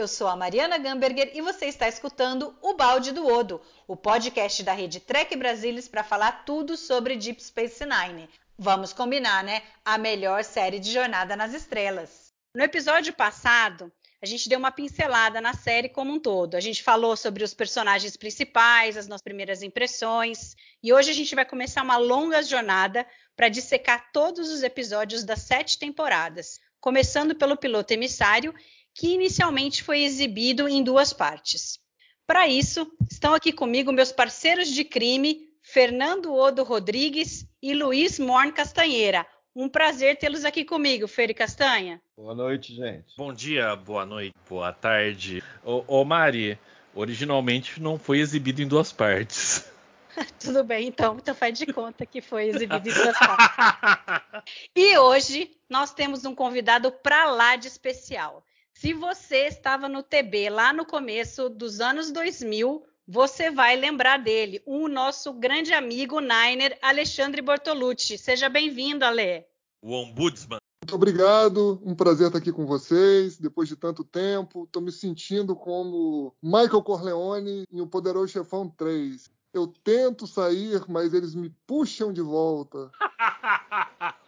[0.00, 4.62] Eu sou a Mariana Gamberger e você está escutando o Balde do Odo, o podcast
[4.62, 8.26] da rede Trek Brasilis para falar tudo sobre Deep Space Nine.
[8.58, 9.62] Vamos combinar, né?
[9.84, 12.32] A melhor série de Jornada nas Estrelas.
[12.56, 16.54] No episódio passado, a gente deu uma pincelada na série como um todo.
[16.54, 21.34] A gente falou sobre os personagens principais, as nossas primeiras impressões, e hoje a gente
[21.34, 27.54] vai começar uma longa jornada para dissecar todos os episódios das sete temporadas, começando pelo
[27.54, 28.54] piloto emissário
[29.00, 31.78] que inicialmente foi exibido em duas partes.
[32.26, 38.52] Para isso, estão aqui comigo meus parceiros de crime, Fernando Odo Rodrigues e Luiz Morn
[38.52, 39.26] Castanheira.
[39.56, 41.98] Um prazer tê-los aqui comigo, Fer e Castanha.
[42.14, 43.16] Boa noite, gente.
[43.16, 45.42] Bom dia, boa noite, boa tarde.
[45.64, 46.58] Ô, ô Mari,
[46.94, 49.66] originalmente não foi exibido em duas partes.
[50.38, 54.44] Tudo bem, então, então faz de conta que foi exibido em duas partes.
[54.76, 58.44] e hoje nós temos um convidado para lá de especial.
[58.80, 64.62] Se você estava no TB lá no começo dos anos 2000, você vai lembrar dele,
[64.64, 68.16] o nosso grande amigo Niner, Alexandre Bortolucci.
[68.16, 69.44] Seja bem-vindo, Ale.
[69.82, 70.60] O Ombudsman.
[70.82, 74.64] Muito obrigado, um prazer estar aqui com vocês, depois de tanto tempo.
[74.64, 79.30] Estou me sentindo como Michael Corleone em O Poderoso Chefão 3.
[79.52, 82.90] Eu tento sair, mas eles me puxam de volta.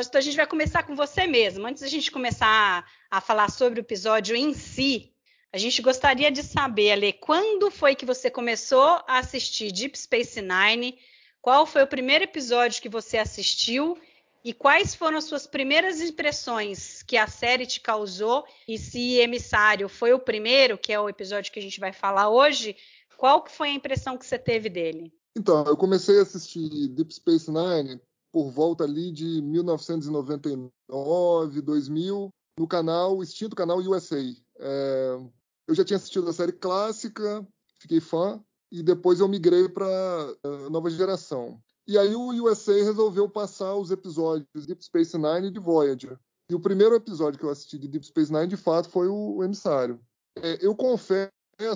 [0.00, 1.66] então, a gente vai começar com você mesmo.
[1.66, 5.12] Antes da gente começar a falar sobre o episódio em si,
[5.52, 10.40] a gente gostaria de saber, Ale, quando foi que você começou a assistir Deep Space
[10.40, 10.98] Nine?
[11.42, 13.98] Qual foi o primeiro episódio que você assistiu?
[14.44, 18.44] E quais foram as suas primeiras impressões que a série te causou?
[18.66, 22.30] E se Emissário foi o primeiro, que é o episódio que a gente vai falar
[22.30, 22.76] hoje,
[23.16, 25.12] qual que foi a impressão que você teve dele?
[25.36, 28.00] Então, eu comecei a assistir Deep Space Nine
[28.32, 34.18] por volta ali de 1999, 2000, no canal, extinto canal USA.
[34.58, 35.18] É,
[35.68, 37.46] eu já tinha assistido a série clássica,
[37.78, 39.86] fiquei fã, e depois eu migrei para
[40.42, 41.60] a nova geração.
[41.86, 46.18] E aí o USA resolveu passar os episódios de Deep Space Nine e de Voyager.
[46.48, 49.36] E o primeiro episódio que eu assisti de Deep Space Nine, de fato, foi o,
[49.36, 50.00] o Emissário.
[50.36, 51.30] É, eu confesso,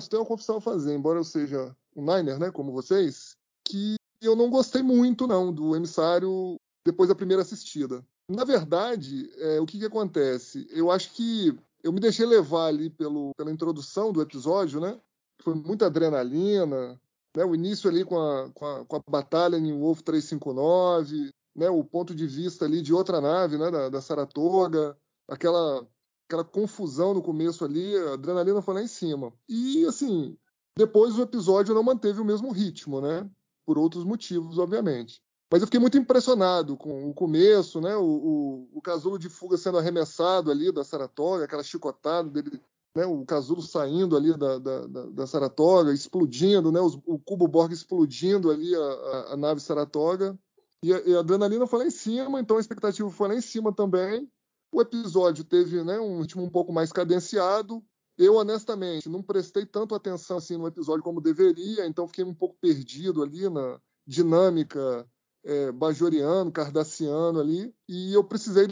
[0.09, 4.35] tenho uma confissão a fazer, embora eu seja um Niner, né, como vocês, que eu
[4.35, 6.55] não gostei muito, não, do emissário
[6.85, 8.05] depois da primeira assistida.
[8.29, 10.67] Na verdade, é, o que, que acontece?
[10.69, 14.99] Eu acho que eu me deixei levar ali pelo, pela introdução do episódio, né?
[15.41, 16.99] Foi muita adrenalina,
[17.35, 17.45] né?
[17.45, 21.69] O início ali com a, com a, com a batalha em Wolf 359, né?
[21.69, 23.71] O ponto de vista ali de outra nave, né?
[23.71, 25.87] Da, da Saratoga, aquela
[26.27, 29.33] aquela confusão no começo ali, a adrenalina foi lá em cima.
[29.47, 30.37] E, assim,
[30.77, 33.27] depois o episódio não manteve o mesmo ritmo, né?
[33.67, 35.21] Por outros motivos, obviamente.
[35.51, 37.95] Mas eu fiquei muito impressionado com o começo, né?
[37.97, 42.61] O, o, o casulo de fuga sendo arremessado ali da Saratoga, aquela chicotada dele,
[42.95, 43.05] né?
[43.05, 46.79] O casulo saindo ali da, da, da, da Saratoga, explodindo, né?
[46.79, 50.37] Os, o cubo Borg explodindo ali a, a, a nave Saratoga.
[50.81, 53.41] E a, e a adrenalina foi lá em cima, então a expectativa foi lá em
[53.41, 54.29] cima também.
[54.71, 57.83] O episódio teve né, um ritmo um pouco mais cadenciado.
[58.17, 62.57] Eu, honestamente, não prestei tanto atenção assim no episódio como deveria, então fiquei um pouco
[62.59, 65.07] perdido ali na dinâmica
[65.43, 67.73] é, bajoriano, cardassiano ali.
[67.87, 68.65] E eu precisei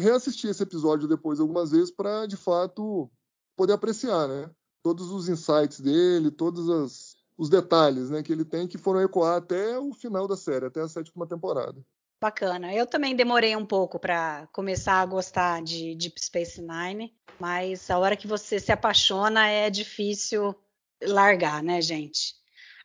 [0.00, 3.10] reassistir esse episódio depois algumas vezes para, de fato,
[3.56, 4.50] poder apreciar né,
[4.82, 9.36] todos os insights dele, todos as, os detalhes né, que ele tem que foram ecoar
[9.36, 11.84] até o final da série, até a sétima temporada.
[12.20, 12.72] Bacana.
[12.72, 17.98] Eu também demorei um pouco para começar a gostar de Deep Space Nine, mas a
[17.98, 20.54] hora que você se apaixona é difícil
[21.02, 22.34] largar, né, gente?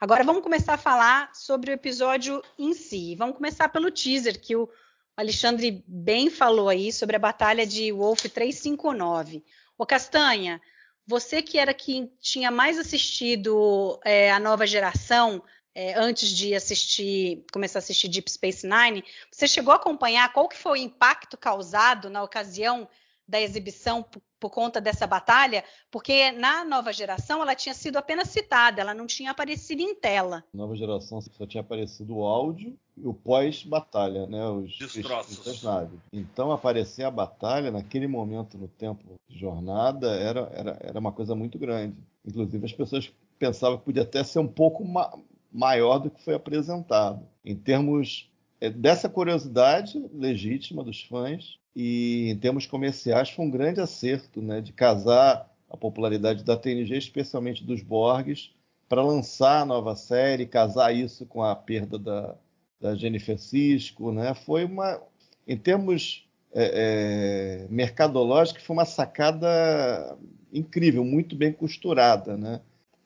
[0.01, 3.15] Agora vamos começar a falar sobre o episódio em si.
[3.15, 4.67] Vamos começar pelo teaser que o
[5.15, 9.45] Alexandre bem falou aí sobre a batalha de Wolf 359.
[9.77, 10.61] O Castanha,
[11.07, 15.41] você que era quem tinha mais assistido é, a nova geração,
[15.73, 20.47] é, antes de assistir, começar a assistir Deep Space Nine, você chegou a acompanhar qual
[20.47, 22.87] que foi o impacto causado na ocasião
[23.27, 28.27] da exibição por, por, conta dessa batalha, porque na nova geração ela tinha sido apenas
[28.27, 30.43] citada, ela não tinha aparecido em tela.
[30.53, 34.45] Nova geração só tinha aparecido o áudio e o pós-batalha, né?
[34.49, 35.97] Os destroços das naves.
[36.11, 41.33] Então aparecer a batalha naquele momento no tempo de jornada era, era, era uma coisa
[41.33, 41.95] muito grande.
[42.25, 45.09] Inclusive as pessoas pensavam que podia até ser um pouco ma
[45.51, 47.25] maior do que foi apresentado.
[47.43, 53.79] Em termos é, dessa curiosidade legítima dos fãs, e em termos comerciais foi um grande
[53.79, 58.51] acerto, né, de casar a popularidade da TNG, especialmente dos Borgs,
[58.89, 62.35] para lançar a nova série, casar isso com a perda da,
[62.79, 64.33] da Jennifer Cisco, né?
[64.33, 65.01] Foi uma,
[65.47, 70.17] em termos é, é, mercadológicos, foi uma sacada
[70.51, 72.59] incrível, muito bem costurada, né?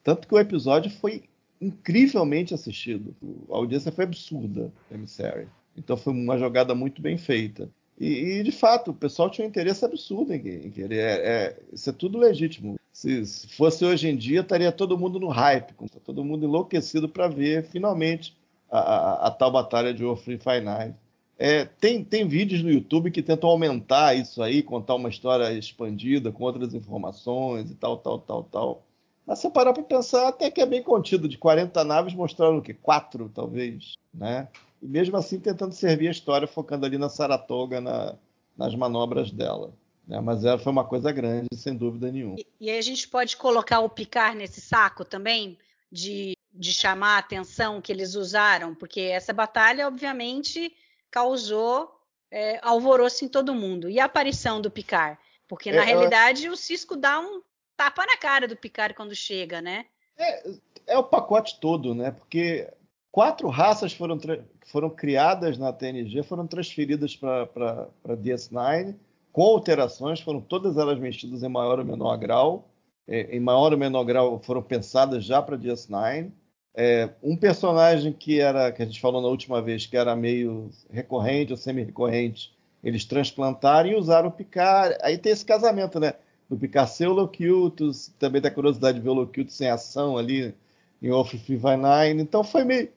[0.04, 1.26] Tanto que o episódio foi
[1.66, 3.16] incrivelmente assistido.
[3.50, 5.48] A audiência foi absurda, Emissary.
[5.76, 7.70] Então foi uma jogada muito bem feita.
[8.00, 10.98] E, e, de fato, o pessoal tinha um interesse absurdo em, em querer.
[10.98, 12.76] É, é, isso é tudo legítimo.
[12.92, 15.74] Se, se, fosse hoje em dia, estaria todo mundo no hype,
[16.04, 18.38] todo mundo enlouquecido para ver finalmente
[18.70, 20.94] a, a, a, tal batalha de Warfree Final.
[21.38, 26.32] É, tem, tem vídeos no YouTube que tentam aumentar isso aí, contar uma história expandida
[26.32, 28.85] com outras informações e tal, tal, tal, tal.
[29.26, 31.28] Mas se parar para pensar, até que é bem contido.
[31.28, 32.74] De 40 naves mostraram o quê?
[32.74, 34.48] Quatro, talvez, né?
[34.86, 38.16] e mesmo assim tentando servir a história, focando ali na Saratoga, na,
[38.56, 39.74] nas manobras dela.
[40.08, 40.20] Né?
[40.20, 42.36] Mas ela foi uma coisa grande, sem dúvida nenhuma.
[42.38, 45.58] E, e aí a gente pode colocar o Picar nesse saco também,
[45.92, 50.72] de, de chamar a atenção que eles usaram, porque essa batalha, obviamente,
[51.10, 51.92] causou
[52.30, 53.90] é, alvoroço em todo mundo.
[53.90, 55.20] E a aparição do Picar?
[55.48, 57.42] Porque, na é, realidade, o Cisco dá um
[57.76, 59.86] tapa na cara do Picar quando chega, né?
[60.18, 60.52] É,
[60.88, 62.12] é o pacote todo, né?
[62.12, 62.72] Porque
[63.12, 64.20] quatro raças foram,
[64.68, 68.96] foram criadas na TNG, foram transferidas para DS9,
[69.32, 72.70] com alterações, foram todas elas mexidas em maior ou menor grau.
[73.08, 76.32] É, em maior ou menor grau foram pensadas já para DS9.
[76.78, 80.70] É, um personagem que era, que a gente falou na última vez, que era meio
[80.90, 84.98] recorrente ou semi-recorrente, eles transplantaram e usaram o Picard.
[85.02, 86.14] Aí tem esse casamento, né?
[86.50, 90.54] Do Picard ser o Locutus, também da curiosidade de ver o Locutus em ação ali
[91.02, 92.22] em Off Nine.
[92.22, 92.90] Então foi meio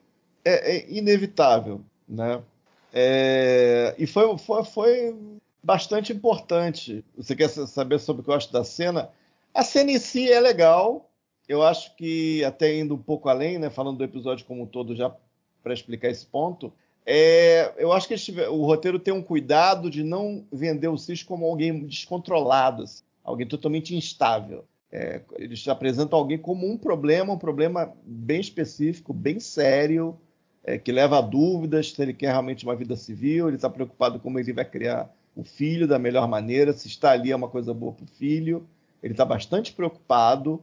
[0.45, 2.43] é, é inevitável, né?
[2.93, 5.17] É, e foi, foi, foi,
[5.63, 7.05] bastante importante.
[7.17, 9.11] Você quer saber sobre o que eu acho da cena?
[9.55, 11.11] A cena em si é legal.
[11.47, 14.95] Eu acho que até indo um pouco além, né, falando do episódio como um todo,
[14.95, 15.15] já
[15.63, 16.73] para explicar esse ponto,
[17.07, 18.15] é, eu acho que
[18.51, 23.47] o roteiro tem um cuidado de não vender o Cis como alguém descontrolado, assim, alguém
[23.47, 24.65] totalmente instável.
[24.91, 30.17] É, eles apresentam alguém como um problema, um problema bem específico, bem sério,
[30.65, 34.19] é, que leva a dúvidas se ele quer realmente uma vida civil, ele está preocupado
[34.19, 37.73] como ele vai criar o filho da melhor maneira, se está ali é uma coisa
[37.73, 38.67] boa para o filho.
[39.03, 40.61] Ele está bastante preocupado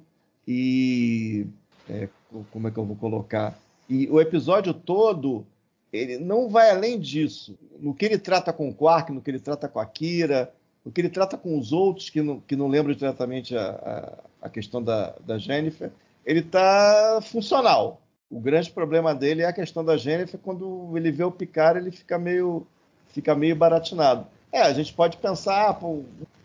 [0.47, 1.47] e.
[1.89, 2.09] É,
[2.51, 3.57] como é que eu vou colocar?
[3.87, 5.45] E o episódio todo,
[5.93, 7.57] ele não vai além disso.
[7.79, 10.51] No que ele trata com o Quark, no que ele trata com a Kira,
[10.85, 13.71] no que ele trata com os outros, que não, que não lembram diretamente a,
[14.41, 15.91] a, a questão da, da Jennifer,
[16.23, 18.01] ele está funcional.
[18.29, 21.91] O grande problema dele é a questão da Jennifer, quando ele vê o Picard, ele
[21.91, 22.65] fica meio,
[23.07, 24.27] fica meio baratinado.
[24.51, 25.79] É, a gente pode pensar, ah,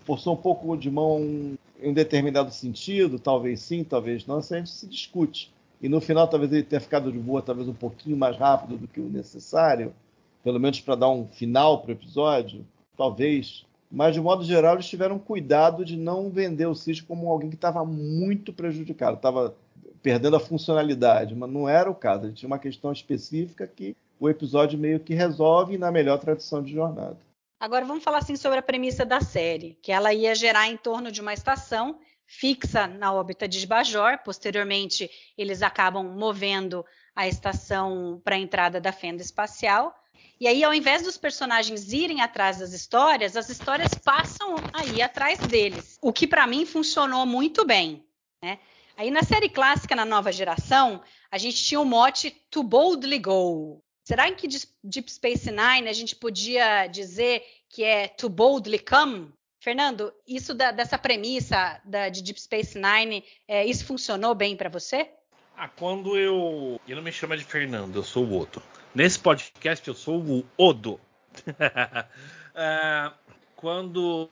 [0.04, 4.58] forçou um pouco de mão em um determinado sentido, talvez sim, talvez não, isso a
[4.58, 5.52] gente se discute.
[5.80, 8.88] E no final, talvez ele tenha ficado de boa, talvez um pouquinho mais rápido do
[8.88, 9.94] que o necessário,
[10.42, 12.66] pelo menos para dar um final para o episódio,
[12.96, 13.64] talvez.
[13.90, 17.56] Mas, de modo geral, eles tiveram cuidado de não vender o Cis como alguém que
[17.56, 19.54] estava muito prejudicado, estava
[20.02, 22.26] perdendo a funcionalidade, mas não era o caso.
[22.26, 26.72] Ele tinha uma questão específica que o episódio meio que resolve na melhor tradição de
[26.72, 27.18] jornada.
[27.58, 31.10] Agora vamos falar assim sobre a premissa da série, que ela ia gerar em torno
[31.10, 34.18] de uma estação fixa na órbita de Bajor.
[34.24, 39.94] Posteriormente, eles acabam movendo a estação para a entrada da fenda espacial.
[40.40, 45.38] E aí, ao invés dos personagens irem atrás das histórias, as histórias passam aí atrás
[45.38, 45.98] deles.
[46.00, 48.02] O que para mim funcionou muito bem.
[48.42, 48.58] Né?
[48.96, 53.84] Aí na série clássica, na nova geração, a gente tinha o mote To Boldly Go.
[54.02, 54.48] Será que
[54.82, 59.30] Deep Space Nine a gente podia dizer que é To Boldly Come?
[59.62, 64.70] Fernando, isso da, dessa premissa da, de Deep Space Nine, é, isso funcionou bem para
[64.70, 65.10] você?
[65.54, 66.80] Ah, quando eu.
[66.86, 68.62] E não me chama de Fernando, eu sou o Odo.
[68.94, 71.00] Nesse podcast eu sou o Odo.
[72.54, 73.10] é,
[73.56, 74.28] quando.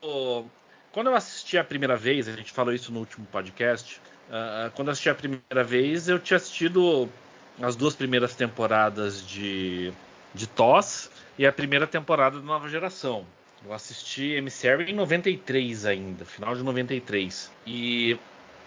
[0.92, 4.88] Quando eu assisti a primeira vez, a gente falou isso no último podcast, Uh, quando
[4.88, 7.08] eu assisti a primeira vez, eu tinha assistido
[7.60, 9.92] as duas primeiras temporadas de,
[10.34, 13.24] de TOS e a primeira temporada da Nova Geração.
[13.64, 17.50] Eu assisti Emissary em 93 ainda, final de 93.
[17.66, 18.18] E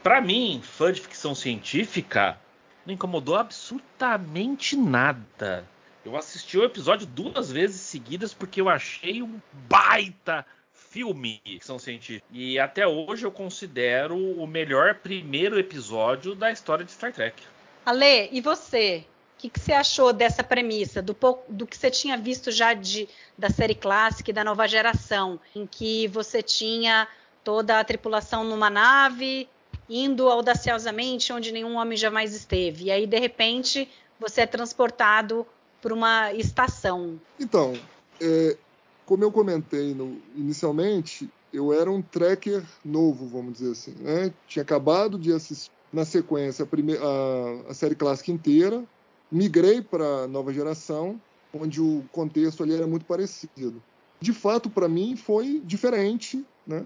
[0.01, 2.37] para mim, fã de ficção científica,
[2.85, 5.63] não incomodou absolutamente nada.
[6.03, 9.39] Eu assisti o episódio duas vezes seguidas porque eu achei um
[9.69, 12.25] baita filme ficção científica.
[12.31, 17.43] E até hoje eu considero o melhor primeiro episódio da história de Star Trek.
[17.85, 19.05] Ale, e você?
[19.37, 21.15] O que, que você achou dessa premissa, do,
[21.47, 25.65] do que você tinha visto já de, da série clássica e da nova geração, em
[25.65, 27.07] que você tinha
[27.43, 29.47] toda a tripulação numa nave,
[29.89, 33.89] indo audaciosamente onde nenhum homem jamais esteve, e aí, de repente,
[34.19, 35.47] você é transportado
[35.81, 37.19] para uma estação.
[37.39, 37.73] Então,
[38.19, 38.57] é,
[39.05, 43.95] como eu comentei no, inicialmente, eu era um tracker novo, vamos dizer assim.
[43.99, 44.33] Né?
[44.47, 48.83] Tinha acabado de assistir na sequência a, primeira, a, a série clássica inteira,
[49.31, 51.19] migrei para a nova geração,
[51.53, 53.81] onde o contexto ali era muito parecido.
[54.19, 56.85] De fato, para mim, foi diferente né,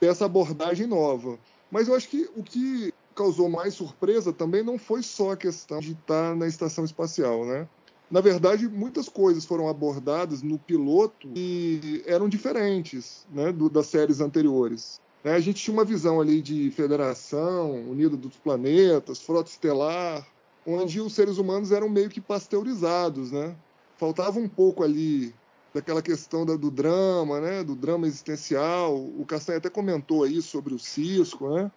[0.00, 1.38] dessa abordagem nova.
[1.70, 5.80] Mas eu acho que o que causou mais surpresa também não foi só a questão
[5.80, 7.66] de estar na estação espacial, né?
[8.10, 14.20] Na verdade, muitas coisas foram abordadas no piloto e eram diferentes né, do, das séries
[14.20, 15.00] anteriores.
[15.24, 15.32] Né?
[15.32, 20.24] A gente tinha uma visão ali de federação, unida dos planetas, frota estelar,
[20.64, 23.56] onde os seres humanos eram meio que pasteurizados, né?
[23.96, 25.34] Faltava um pouco ali
[25.74, 27.64] daquela questão da, do drama, né?
[27.64, 28.96] Do drama existencial.
[28.96, 31.70] O Castanha até comentou aí sobre o Cisco, né?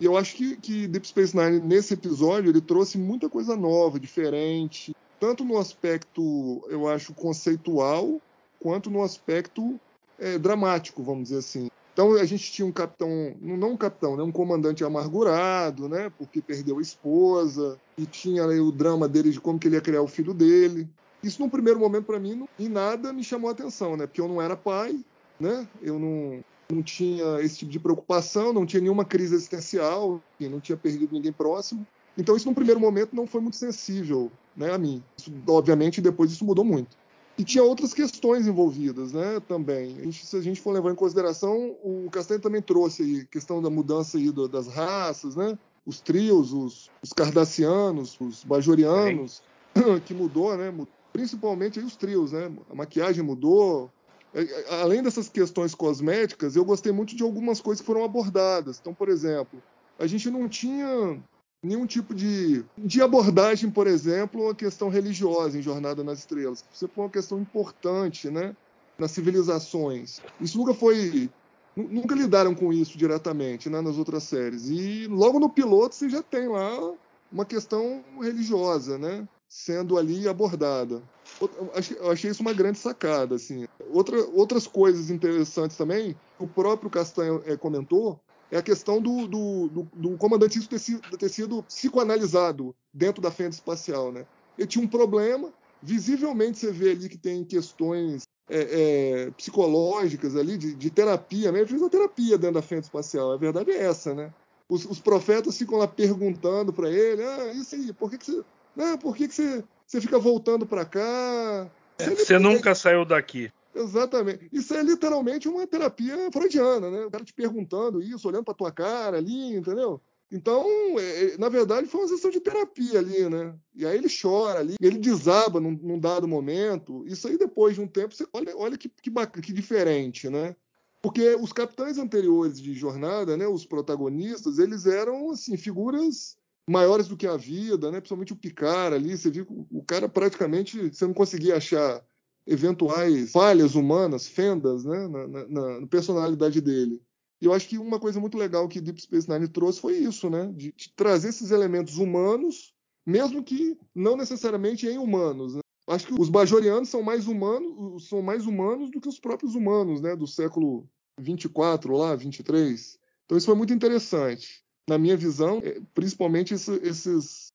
[0.00, 3.98] E eu acho que, que Deep Space Nine, nesse episódio, ele trouxe muita coisa nova,
[3.98, 8.20] diferente, tanto no aspecto, eu acho, conceitual,
[8.60, 9.78] quanto no aspecto
[10.18, 11.68] é, dramático, vamos dizer assim.
[11.92, 16.42] Então a gente tinha um capitão, não um capitão, né, um comandante amargurado, né, porque
[16.42, 20.02] perdeu a esposa, e tinha aí, o drama dele de como que ele ia criar
[20.02, 20.86] o filho dele.
[21.22, 24.20] Isso num primeiro momento para mim não, em nada me chamou a atenção, né, porque
[24.20, 25.00] eu não era pai,
[25.40, 30.60] né, eu não, não tinha esse tipo de preocupação, não tinha nenhuma crise existencial, não
[30.60, 31.86] tinha perdido ninguém próximo.
[32.16, 35.02] Então isso num primeiro momento não foi muito sensível né, a mim.
[35.18, 36.96] Isso, obviamente depois isso mudou muito.
[37.38, 39.98] E tinha outras questões envolvidas, né, também.
[39.98, 43.60] A gente, se a gente for levar em consideração, o Castanho também trouxe aí questão
[43.60, 49.42] da mudança aí do, das raças, né, os trios, os, os cardassianos, os bajorianos,
[50.06, 50.72] que mudou, né,
[51.12, 53.90] principalmente os trios, né, a maquiagem mudou.
[54.32, 58.78] É, é, além dessas questões cosméticas, eu gostei muito de algumas coisas que foram abordadas.
[58.80, 59.62] Então, por exemplo,
[59.98, 61.22] a gente não tinha
[61.62, 66.64] nenhum tipo de, de abordagem, por exemplo, a questão religiosa em Jornada nas Estrelas.
[66.72, 68.54] Isso foi uma questão importante, né?
[68.98, 70.20] Nas civilizações.
[70.40, 71.30] Isso nunca foi.
[71.76, 74.70] Nunca lidaram com isso diretamente né, nas outras séries.
[74.70, 76.94] E logo no piloto você já tem lá
[77.30, 79.28] uma questão religiosa, né?
[79.46, 81.02] Sendo ali abordada.
[81.40, 83.66] Eu achei isso uma grande sacada, assim.
[83.90, 88.18] Outra, outras coisas interessantes também, o próprio Castanho é, comentou,
[88.50, 93.30] é a questão do, do, do, do comandante ter sido, ter sido psicoanalisado dentro da
[93.30, 94.12] fenda espacial.
[94.12, 94.26] Né?
[94.56, 100.56] Ele tinha um problema, visivelmente você vê ali que tem questões é, é, psicológicas ali,
[100.56, 101.64] de, de terapia, né?
[101.70, 104.32] uma terapia dentro da fenda espacial, a verdade é essa, né?
[104.68, 108.44] Os, os profetas ficam lá perguntando para ele, ah, isso aí, por que, que você...
[108.78, 111.70] Ah, por que, que você, você fica voltando para cá?
[111.98, 113.50] Você, você nunca saiu daqui.
[113.76, 114.48] Exatamente.
[114.50, 117.04] Isso é literalmente uma terapia freudiana, né?
[117.04, 120.00] O cara te perguntando isso, olhando para tua cara ali, entendeu?
[120.32, 120.64] Então,
[120.98, 123.54] é, é, na verdade, foi uma sessão de terapia ali, né?
[123.74, 127.04] E aí ele chora ali, ele desaba num, num dado momento.
[127.06, 129.10] Isso aí, depois de um tempo, você olha, olha que, que,
[129.42, 130.56] que diferente, né?
[131.02, 136.36] Porque os capitães anteriores de jornada, né, os protagonistas, eles eram assim figuras
[136.68, 138.00] maiores do que a vida, né?
[138.00, 142.02] Principalmente o Picard ali, você viu o cara praticamente você não conseguia achar
[142.46, 147.02] eventuais falhas humanas, fendas, né, na, na, na, personalidade dele.
[147.40, 150.30] E eu acho que uma coisa muito legal que Deep Space Nine trouxe foi isso,
[150.30, 152.72] né, de, de trazer esses elementos humanos,
[153.04, 155.54] mesmo que não necessariamente em humanos.
[155.54, 155.60] Né?
[155.88, 160.00] Acho que os bajorianos são mais humanos, são mais humanos do que os próprios humanos,
[160.00, 160.88] né, do século
[161.18, 162.98] 24 lá, 23.
[163.24, 164.64] Então isso foi muito interessante.
[164.88, 167.52] Na minha visão, é, principalmente esse, esses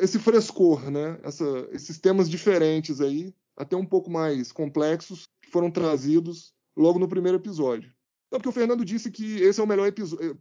[0.00, 1.20] esse frescor, né?
[1.22, 7.06] Essa, esses temas diferentes aí até um pouco mais complexos, que foram trazidos logo no
[7.06, 7.92] primeiro episódio.
[8.26, 9.92] Então, porque o Fernando disse que esse é o melhor, eh,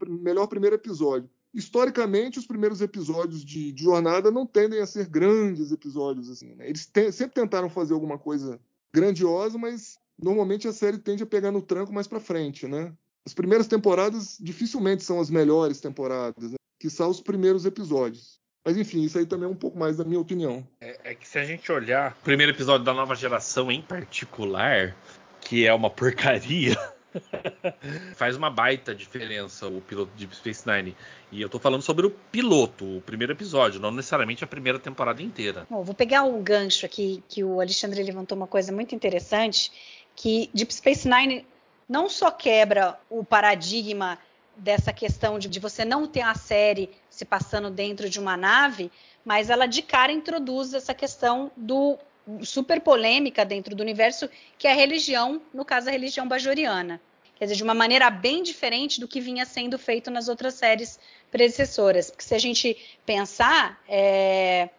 [0.07, 1.29] melhor primeiro episódio.
[1.53, 6.29] Historicamente, os primeiros episódios de, de, Jornada não tendem a ser grandes episódios.
[6.29, 6.69] Assim, né?
[6.69, 8.57] Eles te, sempre tentaram fazer alguma coisa
[8.93, 12.67] grandiosa, mas normalmente a série tende a pegar no tranco mais para frente.
[12.67, 12.93] Né?
[13.25, 16.57] As primeiras temporadas dificilmente são as melhores temporadas, né?
[16.79, 18.38] que são os primeiros episódios.
[18.69, 20.63] Mas enfim, isso aí também é um pouco mais da minha opinião.
[20.79, 24.95] É, é que se a gente olhar o primeiro episódio da nova geração em particular,
[25.41, 26.77] que é uma porcaria,
[28.13, 30.95] faz uma baita diferença o piloto de Deep Space Nine.
[31.31, 35.19] E eu tô falando sobre o piloto, o primeiro episódio, não necessariamente a primeira temporada
[35.19, 35.65] inteira.
[35.67, 39.71] Bom, vou pegar o gancho aqui que o Alexandre levantou uma coisa muito interessante,
[40.15, 41.43] que Deep Space Nine
[41.89, 44.19] não só quebra o paradigma
[44.59, 48.91] dessa questão de, de você não ter a série se passando dentro de uma nave,
[49.25, 51.97] mas ela de cara introduz essa questão do
[52.43, 57.01] super polêmica dentro do universo, que é a religião, no caso a religião bajoriana.
[57.35, 60.99] Quer dizer, de uma maneira bem diferente do que vinha sendo feito nas outras séries
[61.31, 62.11] predecessoras.
[62.11, 62.75] Porque se a gente
[63.05, 64.69] pensar é,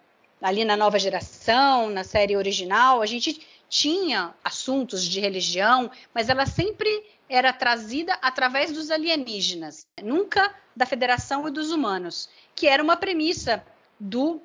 [0.43, 6.45] ali na nova geração, na série original, a gente tinha assuntos de religião, mas ela
[6.45, 6.91] sempre
[7.29, 13.65] era trazida através dos alienígenas, nunca da Federação e dos humanos, que era uma premissa
[13.99, 14.43] do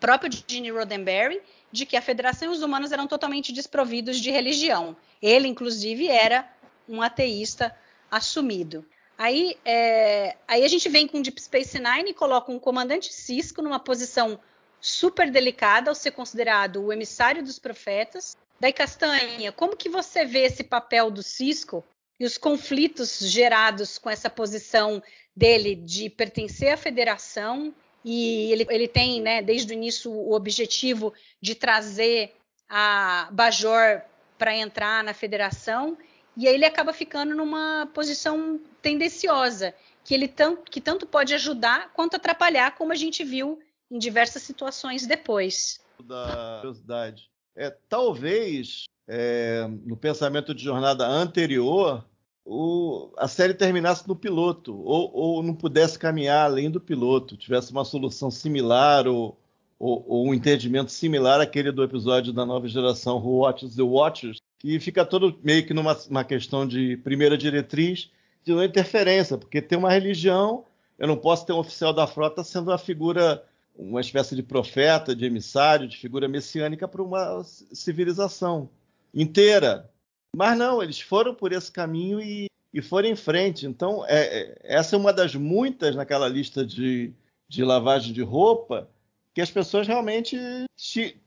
[0.00, 4.96] próprio Gene Roddenberry de que a Federação e os humanos eram totalmente desprovidos de religião.
[5.20, 6.50] Ele, inclusive, era
[6.88, 7.76] um ateísta
[8.10, 8.86] assumido.
[9.18, 13.60] Aí, é, aí a gente vem com Deep Space Nine e coloca um comandante Cisco
[13.60, 14.40] numa posição
[14.80, 18.36] super delicada ao ser considerado o emissário dos profetas.
[18.60, 21.84] Daí, Castanha, como que você vê esse papel do Cisco
[22.18, 25.02] e os conflitos gerados com essa posição
[25.36, 31.14] dele de pertencer à federação e ele, ele tem, né, desde o início, o objetivo
[31.40, 32.36] de trazer
[32.68, 34.02] a Bajor
[34.36, 35.96] para entrar na federação,
[36.36, 41.92] e aí ele acaba ficando numa posição tendenciosa, que ele tanto, que tanto pode ajudar
[41.94, 43.58] quanto atrapalhar, como a gente viu
[43.90, 45.80] em diversas situações depois.
[46.02, 47.30] Da curiosidade.
[47.56, 52.04] É, talvez é, no pensamento de jornada anterior
[52.44, 57.72] o, a série terminasse no piloto, ou, ou, não pudesse caminhar além do piloto, tivesse
[57.72, 59.38] uma solução similar ou,
[59.78, 64.38] ou, ou, um entendimento similar àquele do episódio da nova geração Who Watches the Watchers,
[64.58, 68.10] que fica todo meio que numa questão de primeira diretriz
[68.44, 70.64] de não interferência, porque tem uma religião,
[70.98, 73.42] eu não posso ter um oficial da frota sendo uma figura,
[73.76, 78.68] uma espécie de profeta, de emissário, de figura messiânica para uma civilização
[79.12, 79.90] inteira.
[80.36, 83.66] Mas não, eles foram por esse caminho e, e foram em frente.
[83.66, 87.12] Então, é, é, essa é uma das muitas naquela lista de,
[87.48, 88.88] de lavagem de roupa
[89.34, 90.38] que as pessoas realmente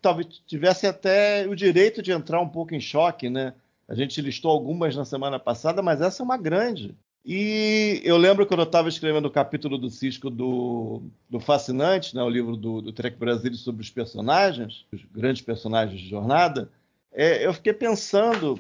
[0.02, 3.54] talvez tivessem até o direito de entrar um pouco em choque, né?
[3.86, 6.96] A gente listou algumas na semana passada, mas essa é uma grande.
[7.30, 12.24] E eu lembro quando eu estava escrevendo o capítulo do Cisco do, do Fascinante, né,
[12.24, 16.72] o livro do, do Trek Brasil sobre os personagens, os grandes personagens de jornada,
[17.12, 18.58] é, eu fiquei pensando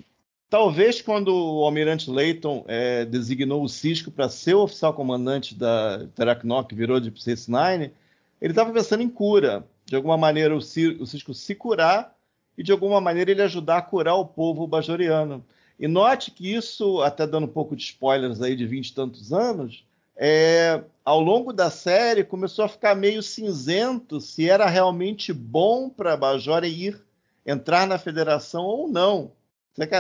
[0.49, 6.07] Talvez quando o almirante Layton é, designou o Cisco para ser o oficial comandante da
[6.15, 7.91] Teraknok, que virou de Space Nine,
[8.41, 9.67] ele estava pensando em cura.
[9.85, 12.15] De alguma maneira o Cisco se curar
[12.57, 15.43] e de alguma maneira ele ajudar a curar o povo bajoriano.
[15.79, 19.31] E note que isso, até dando um pouco de spoilers aí de vinte e tantos
[19.31, 19.85] anos,
[20.15, 26.17] é, ao longo da série começou a ficar meio cinzento se era realmente bom para
[26.17, 26.99] Bajor ir
[27.45, 29.31] entrar na federação ou não.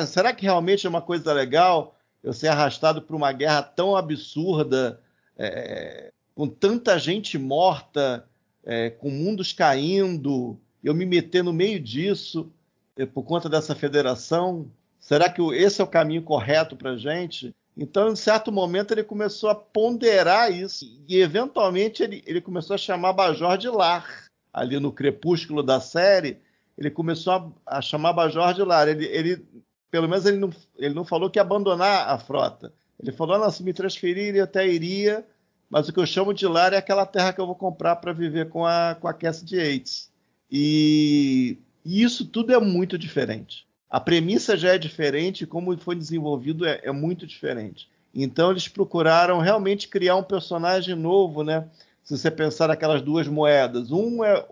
[0.07, 4.99] Será que realmente é uma coisa legal eu ser arrastado por uma guerra tão absurda,
[5.37, 8.27] é, com tanta gente morta,
[8.65, 12.51] é, com mundos caindo, eu me meter no meio disso
[12.97, 14.67] é, por conta dessa federação?
[15.07, 17.55] Será que esse é o caminho correto para a gente?
[17.77, 22.77] Então, em certo momento, ele começou a ponderar isso e, eventualmente, ele, ele começou a
[22.77, 24.25] chamar Bajor de lar.
[24.51, 26.41] Ali no crepúsculo da série,
[26.77, 27.31] ele começou
[27.65, 28.89] a, a chamar Bajor de lar.
[28.89, 29.47] Ele, ele
[29.89, 32.73] pelo menos ele não, ele não falou que ia abandonar a frota.
[33.01, 35.25] Ele falou, não, se me transferir, ele até iria,
[35.69, 38.11] mas o que eu chamo de lar é aquela terra que eu vou comprar para
[38.11, 40.11] viver com a, com a Cassidy Yates.
[40.51, 43.65] E, isso tudo é muito diferente.
[43.89, 47.89] A premissa já é diferente, como foi desenvolvido é, é muito diferente.
[48.13, 51.67] Então eles procuraram realmente criar um personagem novo, né?
[52.03, 54.45] Se você pensar naquelas duas moedas, um é,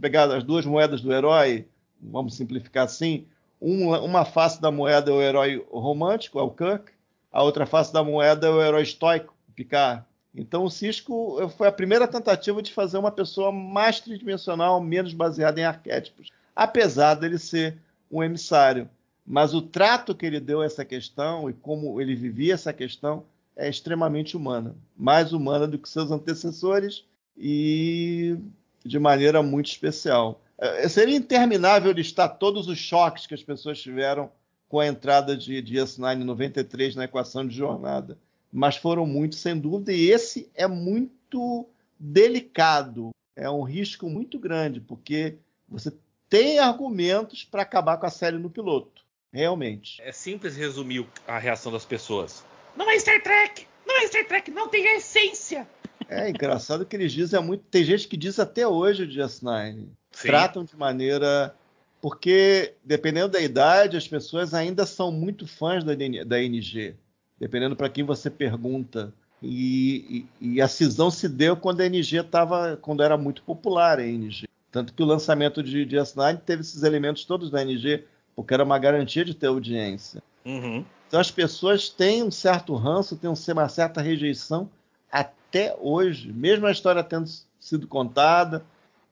[0.00, 1.66] pegar as duas moedas do herói,
[2.00, 3.26] vamos simplificar assim,
[3.60, 6.90] uma, uma face da moeda é o herói romântico, é o Kirk,
[7.30, 10.04] a outra face da moeda é o herói estoico, o Picard.
[10.34, 15.60] Então o Cisco foi a primeira tentativa de fazer uma pessoa mais tridimensional, menos baseada
[15.60, 17.76] em arquétipos, apesar dele ser
[18.12, 18.88] um emissário.
[19.26, 23.24] Mas o trato que ele deu a essa questão e como ele vivia essa questão
[23.56, 27.04] é extremamente humana, mais humana do que seus antecessores
[27.36, 28.36] e
[28.84, 30.42] de maneira muito especial.
[30.58, 34.30] É, seria interminável listar todos os choques que as pessoas tiveram
[34.68, 38.18] com a entrada de DS9 em 93 na equação de jornada.
[38.50, 41.66] Mas foram muitos, sem dúvida, e esse é muito
[41.98, 43.10] delicado.
[43.34, 45.36] É um risco muito grande, porque
[45.68, 45.92] você
[46.32, 49.02] tem argumentos para acabar com a série no piloto.
[49.30, 50.00] Realmente.
[50.00, 52.42] É simples resumir a reação das pessoas.
[52.74, 53.66] Não é Star Trek!
[53.86, 55.68] Não é Star Trek, não tem a essência!
[56.08, 57.64] É engraçado que eles dizem é muito.
[57.70, 59.88] Tem gente que diz até hoje o DS9.
[60.10, 60.28] Sim.
[60.28, 61.54] Tratam de maneira.
[62.00, 65.92] Porque, dependendo da idade, as pessoas ainda são muito fãs da,
[66.26, 66.96] da NG.
[67.38, 69.12] Dependendo para quem você pergunta.
[69.42, 72.78] E, e, e, a cisão se deu quando a NG estava.
[72.78, 74.46] quando era muito popular a NG.
[74.72, 78.04] Tanto que o lançamento de DS9 teve esses elementos todos da NG,
[78.34, 80.22] porque era uma garantia de ter audiência.
[80.44, 80.82] Uhum.
[81.06, 84.68] Então as pessoas têm um certo ranço, têm uma certa rejeição
[85.10, 87.28] até hoje, mesmo a história tendo
[87.60, 88.64] sido contada,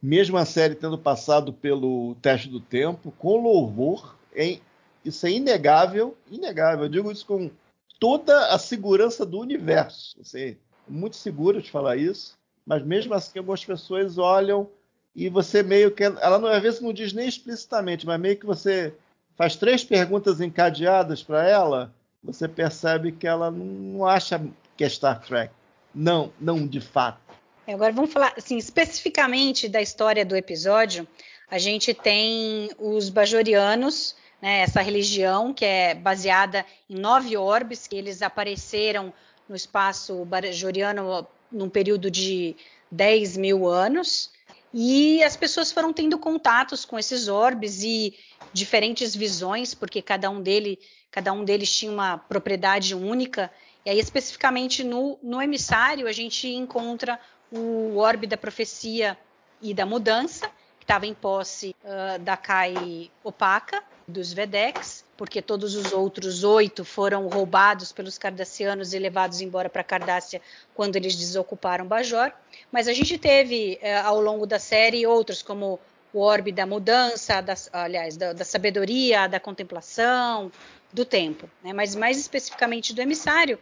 [0.03, 4.63] mesmo a série tendo passado pelo teste do tempo, com louvor, hein?
[5.05, 6.87] isso é inegável, inegável.
[6.87, 7.51] Eu digo isso com
[7.99, 10.17] toda a segurança do universo.
[10.19, 10.57] Assim,
[10.89, 12.33] muito seguro de falar isso,
[12.67, 14.67] mas mesmo assim algumas pessoas olham
[15.15, 18.47] e você meio que ela não às vezes não diz nem explicitamente, mas meio que
[18.47, 18.95] você
[19.37, 24.41] faz três perguntas encadeadas para ela, você percebe que ela não acha
[24.77, 25.53] que é Star Trek.
[25.95, 27.21] Não, não de fato.
[27.67, 31.07] É, agora vamos falar assim, especificamente da história do episódio.
[31.51, 37.97] A gente tem os Bajorianos, né, essa religião que é baseada em nove orbes, que
[37.97, 39.13] eles apareceram
[39.49, 42.57] no espaço bajoriano num período de
[42.91, 44.31] 10 mil anos.
[44.73, 48.15] E as pessoas foram tendo contatos com esses orbes e
[48.53, 50.79] diferentes visões, porque cada um, dele,
[51.11, 53.51] cada um deles tinha uma propriedade única.
[53.85, 57.19] E aí, especificamente no, no emissário, a gente encontra
[57.51, 59.19] o orbe da profecia
[59.61, 65.75] e da mudança, que estava em posse uh, da Kai Opaca, dos Vedex, porque todos
[65.75, 70.43] os outros oito foram roubados pelos cardassianos e levados embora para Cardassia
[70.75, 72.33] quando eles desocuparam Bajor.
[72.71, 75.79] Mas a gente teve uh, ao longo da série outros, como
[76.13, 80.51] o orbe da mudança, da, aliás, da, da, sabedoria, da contemplação,
[80.93, 81.49] do tempo.
[81.63, 81.73] Né?
[81.73, 83.59] Mas mais especificamente do emissário,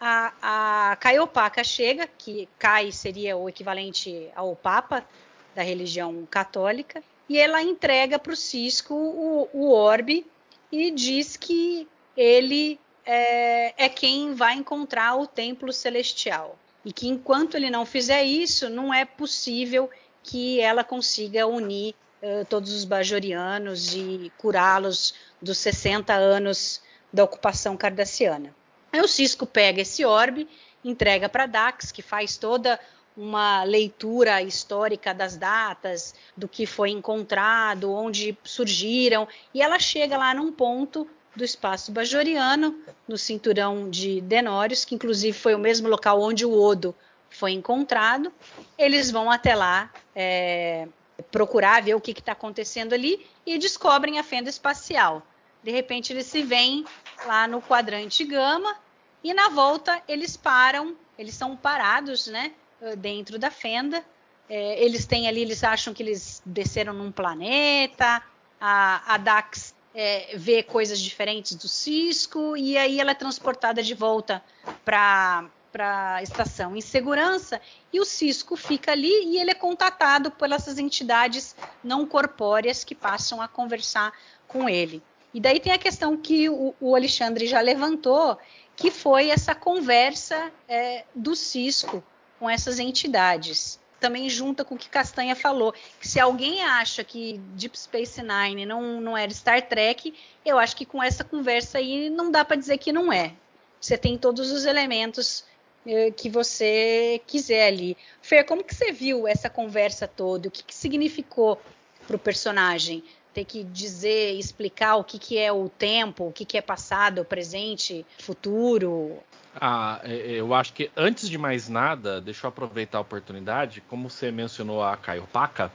[0.00, 5.06] a, a Caiopaka chega, que Cai seria o equivalente ao Papa
[5.54, 10.26] da religião católica, e ela entrega para o Cisco o, orbe
[10.70, 16.58] e diz que ele é, é quem vai encontrar o templo celestial.
[16.84, 19.88] E que enquanto ele não fizer isso, não é possível
[20.22, 26.80] que ela consiga unir uh, todos os bajorianos e curá-los dos 60 anos
[27.12, 28.54] da ocupação cardassiana.
[28.92, 30.48] Aí o Cisco pega esse orbe,
[30.84, 32.78] entrega para Dax, que faz toda
[33.16, 40.34] uma leitura histórica das datas, do que foi encontrado, onde surgiram, e ela chega lá
[40.34, 46.20] num ponto do espaço bajoriano, no cinturão de Denórios, que inclusive foi o mesmo local
[46.20, 46.94] onde o Odo
[47.30, 48.32] foi encontrado.
[48.76, 50.86] Eles vão até lá é,
[51.30, 55.22] procurar ver o que está acontecendo ali e descobrem a fenda espacial.
[55.62, 56.84] De repente eles se veem
[57.24, 58.76] lá no quadrante gama
[59.24, 62.52] e na volta eles param, eles são parados, né,
[62.96, 64.04] dentro da fenda.
[64.48, 68.22] É, eles têm ali, eles acham que eles desceram num planeta.
[68.60, 73.94] A, a Dax é, vê coisas diferentes do Cisco e aí ela é transportada de
[73.94, 74.42] volta
[74.84, 77.58] para para a estação em segurança
[77.90, 82.94] e o Cisco fica ali e ele é contatado por essas entidades não corpóreas que
[82.94, 84.12] passam a conversar
[84.46, 85.02] com ele.
[85.32, 88.36] E daí tem a questão que o, o Alexandre já levantou,
[88.76, 92.04] que foi essa conversa é, do Cisco
[92.42, 93.78] com essas entidades.
[94.00, 98.66] Também junta com o que Castanha falou, que se alguém acha que Deep Space Nine
[98.66, 100.12] não, não era Star Trek,
[100.44, 103.32] eu acho que com essa conversa aí não dá para dizer que não é.
[103.80, 105.44] Você tem todos os elementos
[105.86, 107.96] eh, que você quiser ali.
[108.20, 110.48] Fer, como que você viu essa conversa toda?
[110.48, 111.60] O que, que significou
[112.08, 113.04] para o personagem?
[113.32, 117.24] Ter que dizer, explicar o que, que é o tempo, o que, que é passado,
[117.24, 119.22] presente, futuro.
[119.60, 123.82] Ah, é, é, eu acho que antes de mais nada, deixa eu aproveitar a oportunidade,
[123.82, 125.70] como você mencionou a Caio Paca,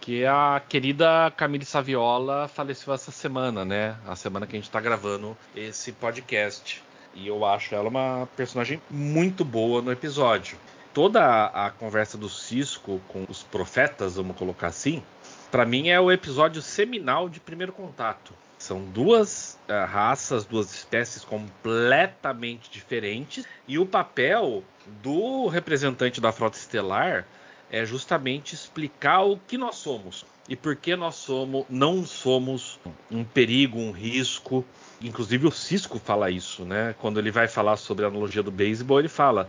[0.00, 3.96] que a querida Camille Saviola faleceu essa semana, né?
[4.06, 6.82] A semana que a gente está gravando esse podcast.
[7.14, 10.58] E eu acho ela uma personagem muito boa no episódio.
[10.94, 15.02] Toda a, a conversa do Cisco com os profetas, vamos colocar assim,
[15.50, 18.32] para mim é o episódio seminal de Primeiro Contato.
[18.60, 24.62] São duas uh, raças, duas espécies completamente diferentes e o papel
[25.02, 27.26] do representante da frota estelar
[27.72, 32.78] é justamente explicar o que nós somos e por que nós somos, não somos
[33.10, 34.64] um perigo, um risco
[35.02, 36.94] Inclusive o Cisco fala isso, né?
[36.98, 39.48] Quando ele vai falar sobre a analogia do beisebol, ele fala: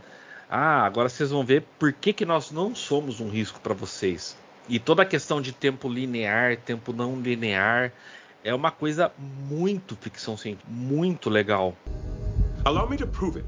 [0.49, 4.37] Ah, agora vocês vão ver por que, que nós não somos um risco para vocês.
[4.69, 7.91] E toda a questão de tempo linear, tempo não linear,
[8.43, 9.11] é uma coisa
[9.49, 11.75] muito ficção científica, muito legal.
[12.65, 13.45] Allow me to prove it.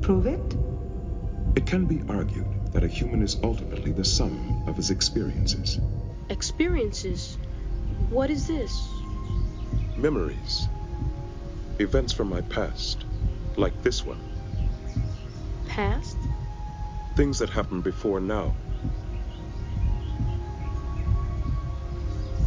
[0.00, 0.56] Prove it?
[1.56, 5.80] It can be argued that a human is ultimately the sum of his experiences.
[6.28, 7.38] Experiences?
[8.10, 8.72] What is this?
[9.96, 10.68] Memories.
[11.78, 13.04] Events from my past,
[13.56, 14.20] like this one.
[15.66, 16.16] Past?
[17.16, 18.54] Things that happened before now.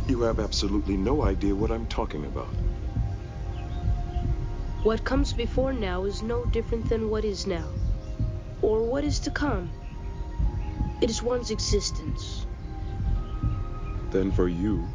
[0.09, 2.49] You have absolutely no idea what I'm talking about.
[4.81, 7.67] What comes before now is no different than what is now,
[8.63, 9.69] or what is to come.
[10.99, 12.47] It is one's existence.
[14.09, 14.87] Then for you,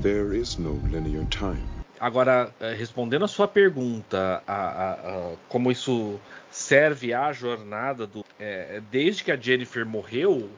[0.00, 1.68] there is no linear time.
[2.00, 6.18] Agora, eh, respondendo a sua pergunta, a, a, a, como isso
[6.50, 8.24] serve à jornada do.
[8.38, 10.48] É, desde que a Jennifer morreu,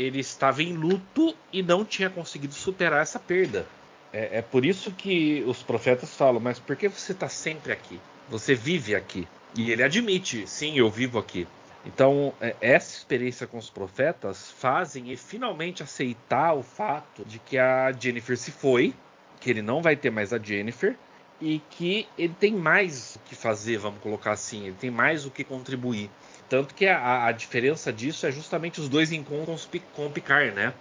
[0.00, 3.66] ele estava em luto e não tinha conseguido superar essa perda.
[4.12, 8.00] É, é por isso que os profetas falam: Mas por que você está sempre aqui?
[8.28, 9.28] Você vive aqui.
[9.54, 11.46] E ele admite: Sim, eu vivo aqui.
[11.84, 17.56] Então, é, essa experiência com os profetas fazem ele finalmente aceitar o fato de que
[17.56, 18.94] a Jennifer se foi
[19.40, 20.94] que ele não vai ter mais a Jennifer
[21.40, 25.30] e que ele tem mais o que fazer, vamos colocar assim, ele tem mais o
[25.30, 26.10] que contribuir.
[26.50, 30.74] Tanto que a, a diferença disso é justamente os dois encontros com o Picard, né?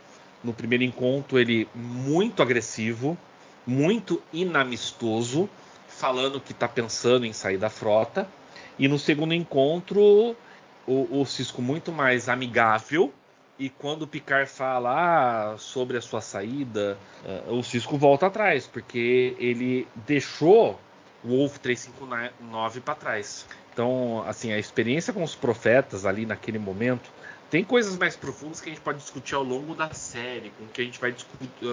[0.43, 3.15] No primeiro encontro, ele muito agressivo,
[3.67, 5.47] muito inamistoso,
[5.87, 8.27] falando que está pensando em sair da frota.
[8.79, 10.35] E no segundo encontro,
[10.87, 13.13] o, o Cisco muito mais amigável,
[13.59, 16.97] e quando o Picard fala ah, sobre a sua saída,
[17.47, 20.79] uh, o Cisco volta atrás, porque ele deixou
[21.23, 23.45] Wolf 359 para trás.
[23.73, 27.11] Então, assim, a experiência com os profetas ali naquele momento
[27.49, 30.81] tem coisas mais profundas que a gente pode discutir ao longo da série, com que
[30.81, 31.15] a gente vai,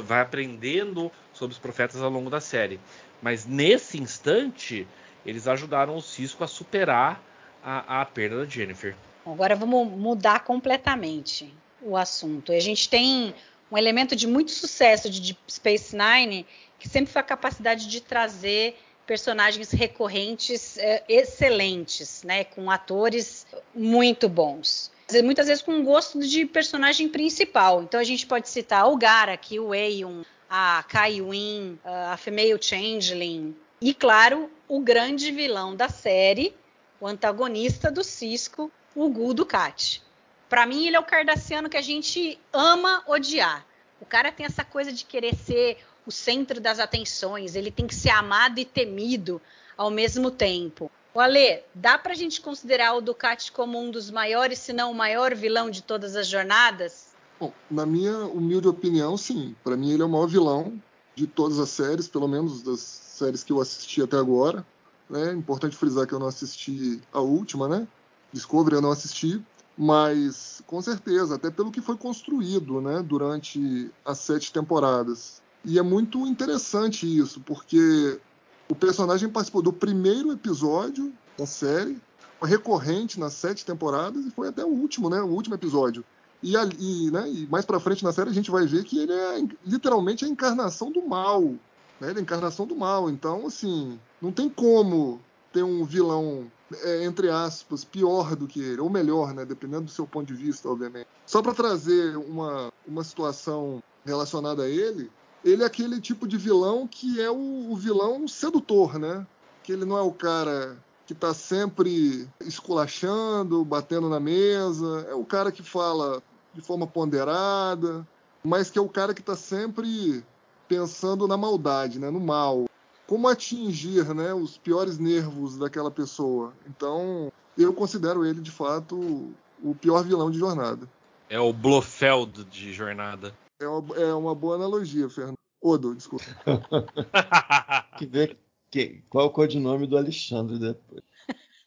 [0.02, 2.80] vai aprendendo sobre os profetas ao longo da série.
[3.20, 4.87] Mas nesse instante,
[5.24, 7.22] eles ajudaram o Cisco a superar
[7.62, 8.94] a, a perda da Jennifer.
[9.26, 12.52] Agora vamos mudar completamente o assunto.
[12.52, 13.35] A gente tem
[13.70, 16.46] um elemento de muito sucesso de Deep Space Nine,
[16.78, 24.29] que sempre foi a capacidade de trazer personagens recorrentes é, excelentes, né, com atores muito
[24.29, 24.90] bons.
[25.23, 27.83] Muitas vezes com gosto de personagem principal.
[27.83, 33.55] Então a gente pode citar o Garak, o Eon, a Kai Wynn, a Female Changeling
[33.81, 36.55] e, claro, o grande vilão da série,
[37.01, 40.03] o antagonista do Cisco, o Gul Dukat.
[40.49, 43.66] Para mim, ele é o cardassiano que a gente ama odiar.
[44.01, 47.95] O cara tem essa coisa de querer ser o centro das atenções, ele tem que
[47.95, 49.40] ser amado e temido
[49.77, 50.90] ao mesmo tempo.
[51.12, 54.95] O Ale, dá pra gente considerar o Ducati como um dos maiores, se não o
[54.95, 57.09] maior vilão de todas as jornadas?
[57.40, 59.55] Bom, na minha humilde opinião, sim.
[59.64, 60.81] Para mim, ele é o maior vilão
[61.14, 64.64] de todas as séries, pelo menos das séries que eu assisti até agora.
[65.12, 67.87] É importante frisar que eu não assisti a última, né?
[68.33, 69.42] Discovery eu não assisti,
[69.79, 75.40] mas com certeza, até pelo que foi construído né, durante as sete temporadas.
[75.66, 78.20] E é muito interessante isso, porque
[78.68, 82.00] o personagem participou do primeiro episódio da série,
[82.40, 86.05] recorrente nas sete temporadas e foi até o último, né, o último episódio.
[86.40, 89.12] E, e, né, e mais para frente na série a gente vai ver que ele
[89.12, 91.42] é literalmente a encarnação do mal.
[91.42, 93.11] Né, ele é a encarnação do mal.
[93.11, 95.20] Então, assim, não tem como
[95.52, 96.46] ter um vilão
[96.83, 100.35] é, entre aspas, pior do que ele, ou melhor, né, dependendo do seu ponto de
[100.35, 101.09] vista, obviamente.
[101.26, 105.11] Só para trazer uma, uma situação relacionada a ele,
[105.46, 109.26] ele é aquele tipo de vilão que é o, o vilão sedutor, né?
[109.62, 115.24] Que ele não é o cara que está sempre esculachando, batendo na mesa, é o
[115.24, 116.20] cara que fala
[116.52, 118.06] de forma ponderada,
[118.42, 120.24] mas que é o cara que está sempre
[120.66, 122.66] pensando na maldade, né, no mal
[123.06, 126.52] como atingir né, os piores nervos daquela pessoa.
[126.66, 129.32] Então, eu considero ele, de fato,
[129.62, 130.88] o pior vilão de jornada.
[131.28, 133.32] É o Blofeld de jornada.
[133.61, 135.36] É uma, é uma boa analogia, Fernando.
[135.66, 136.24] Odo, desculpa.
[137.98, 138.37] que ver
[138.70, 141.02] que, qual é o codinome do Alexandre depois.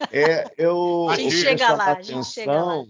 [0.09, 2.85] É, eu, a gente chega lá, atenção, a gente chega lá.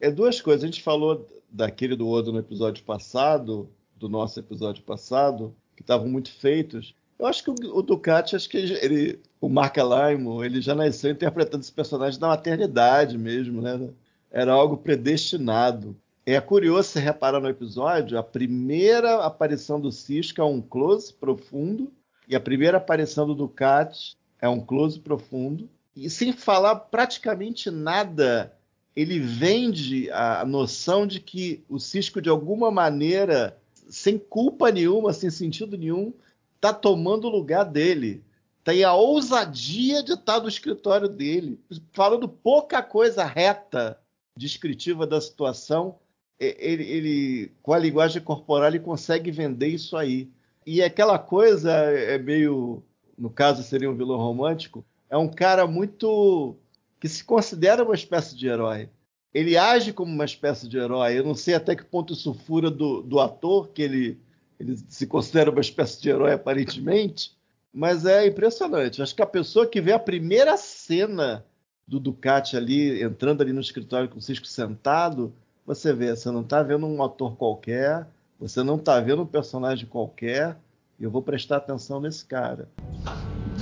[0.00, 0.62] É duas coisas.
[0.62, 6.06] A gente falou daquele do Odo no episódio passado, do nosso episódio passado, que estavam
[6.06, 6.94] muito feitos.
[7.18, 11.10] Eu acho que o, o Ducati, acho que ele, o Mark Alaimo, ele já nasceu
[11.10, 13.90] interpretando esse personagem na maternidade mesmo, né?
[14.30, 15.96] Era algo predestinado.
[16.24, 21.92] É curioso se reparar no episódio, a primeira aparição do Cisco é um close profundo
[22.28, 25.68] e a primeira aparição do Ducati é um close profundo.
[25.96, 28.56] E sem falar praticamente nada,
[28.94, 33.58] ele vende a noção de que o Cisco, de alguma maneira,
[33.88, 36.12] sem culpa nenhuma, sem sentido nenhum,
[36.60, 38.22] tá tomando o lugar dele.
[38.62, 41.58] Tem a ousadia de estar no escritório dele,
[41.92, 43.98] falando pouca coisa reta,
[44.36, 45.98] descritiva da situação.
[46.42, 50.28] Ele, ele, com a linguagem corporal, ele consegue vender isso aí.
[50.66, 52.82] E aquela coisa é meio,
[53.16, 56.56] no caso seria um vilão romântico, é um cara muito
[56.98, 58.88] que se considera uma espécie de herói.
[59.34, 61.18] Ele age como uma espécie de herói.
[61.18, 64.20] Eu não sei até que ponto isso fura do, do ator, que ele,
[64.58, 67.36] ele se considera uma espécie de herói aparentemente,
[67.72, 69.02] mas é impressionante.
[69.02, 71.44] Acho que a pessoa que vê a primeira cena
[71.86, 75.34] do Ducati ali, entrando ali no escritório com o Cisco sentado,
[75.66, 78.06] você vê, você não está vendo um ator qualquer,
[78.38, 80.56] você não está vendo um personagem qualquer,
[80.98, 82.68] e eu vou prestar atenção nesse cara.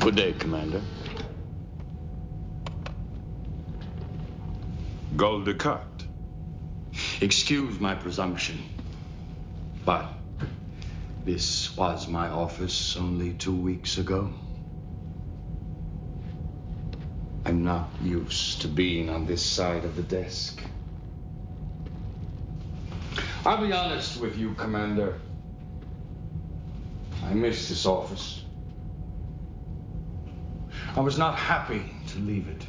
[0.01, 0.81] Good day, Commander.
[5.17, 6.09] Gul Dukat.
[7.21, 8.57] Excuse my presumption,
[9.85, 10.07] but
[11.25, 14.31] this was my office only two weeks ago.
[17.45, 20.63] I'm not used to being on this side of the desk.
[23.45, 25.15] I'll be honest with you, Commander.
[27.25, 28.45] I miss this office.
[30.97, 32.67] I was not happy to leave it.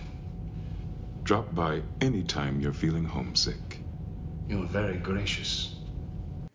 [1.24, 3.84] Drop by anytime you're feeling homesick.
[4.48, 5.76] You're very gracious.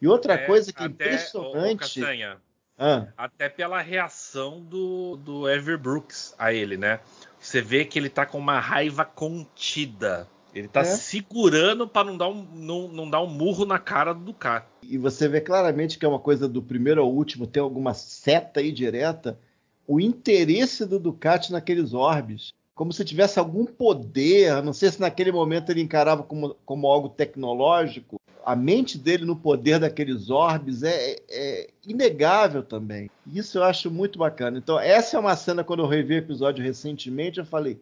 [0.00, 1.78] E outra É, coisa que é até, impressionante.
[1.78, 2.36] Castanha,
[2.78, 7.00] Ah, até pela reação do, do Ever Brooks a ele, né?
[7.40, 10.28] Você vê que ele tá com uma raiva contida.
[10.56, 10.84] Ele tá É.
[10.84, 14.66] segurando pra não dar, um, não, não dar um murro na cara do Ducati.
[14.82, 18.60] e você vê claramente que é uma coisa do primeiro ao último, tem alguma seta
[18.60, 19.38] aí direta.
[19.86, 22.52] O interesse do Ducati naqueles orbes.
[22.74, 24.62] Como se tivesse algum poder.
[24.62, 28.20] Não sei se naquele momento ele encarava como, como algo tecnológico.
[28.44, 33.10] A mente dele no poder daqueles orbes é, é inegável também.
[33.26, 34.58] Isso eu acho muito bacana.
[34.58, 37.80] Então, essa é uma cena, quando eu revi o episódio recentemente, eu falei: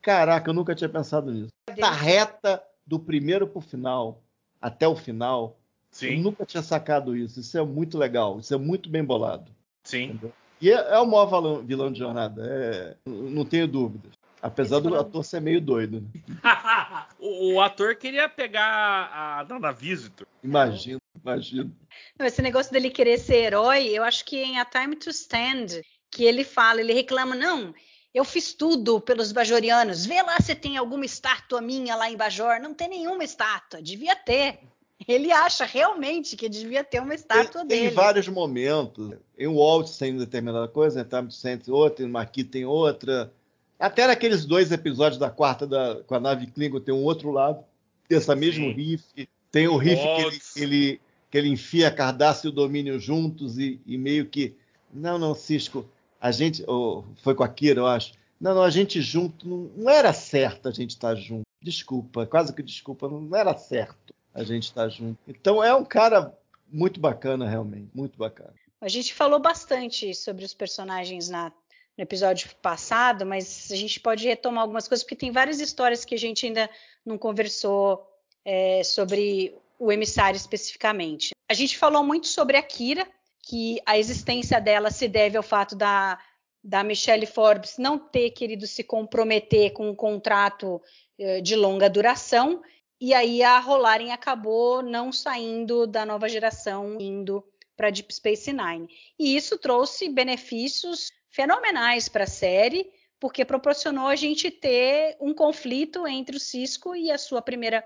[0.00, 1.48] caraca, eu nunca tinha pensado nisso.
[1.68, 4.22] Essa reta do primeiro pro final,
[4.60, 5.58] até o final,
[6.02, 7.40] eu Sim, nunca tinha sacado isso.
[7.40, 8.38] Isso é muito legal.
[8.38, 9.50] Isso é muito bem bolado.
[9.84, 10.18] sim.
[10.60, 12.42] E é, é o maior vilão, vilão de jornada.
[12.44, 14.12] é- não tenho dúvidas.
[14.40, 16.00] Apesar do ator ser meio doido.
[16.00, 16.08] Né?
[17.18, 20.26] o, o ator queria pegar a Dana Visitor.
[20.42, 21.76] Imagino, imagino.
[22.20, 26.24] Esse negócio dele querer ser herói, eu acho que em A Time to Stand, que
[26.24, 27.74] ele fala, ele reclama, não,
[28.14, 32.60] eu fiz tudo pelos bajorianos, vê lá se tem alguma estátua minha lá em Bajor.
[32.60, 34.58] Não tem nenhuma estátua, devia ter.
[35.06, 37.94] Ele acha realmente que devia ter uma estátua Tem, tem dele.
[37.94, 39.12] vários momentos.
[39.38, 43.32] Em Walt tem determinada coisa, em Time to Stand tem outra, em Marquis tem outra.
[43.78, 47.62] Até naqueles dois episódios da quarta da, com a nave Klingon tem um outro lado.
[48.08, 49.04] Tem essa mesmo riff.
[49.52, 50.56] Tem o riff que ele, Waltz.
[50.56, 54.56] ele- que ele enfia Cardácio e o domínio juntos e, e meio que.
[54.92, 55.88] Não, não, Cisco.
[56.20, 56.64] A gente.
[56.66, 58.12] ou foi com a Kira, eu acho.
[58.40, 59.48] Não, não, a gente junto.
[59.48, 61.42] Não, não era certo a gente estar junto.
[61.62, 65.18] Desculpa, quase que desculpa, não era certo a gente estar junto.
[65.26, 66.36] Então é um cara
[66.70, 67.88] muito bacana, realmente.
[67.94, 68.54] Muito bacana.
[68.80, 71.52] A gente falou bastante sobre os personagens na,
[71.96, 76.14] no episódio passado, mas a gente pode retomar algumas coisas, porque tem várias histórias que
[76.14, 76.70] a gente ainda
[77.04, 78.08] não conversou
[78.44, 81.30] é, sobre o emissário especificamente.
[81.50, 83.06] A gente falou muito sobre a Kira,
[83.48, 86.18] que a existência dela se deve ao fato da,
[86.62, 90.82] da Michelle Forbes não ter querido se comprometer com um contrato
[91.18, 92.62] eh, de longa duração,
[93.00, 97.42] e aí a Rolaren acabou não saindo da nova geração, indo
[97.74, 98.86] para Deep Space Nine.
[99.18, 106.06] E isso trouxe benefícios fenomenais para a série, porque proporcionou a gente ter um conflito
[106.06, 107.82] entre o Cisco e a sua primeira,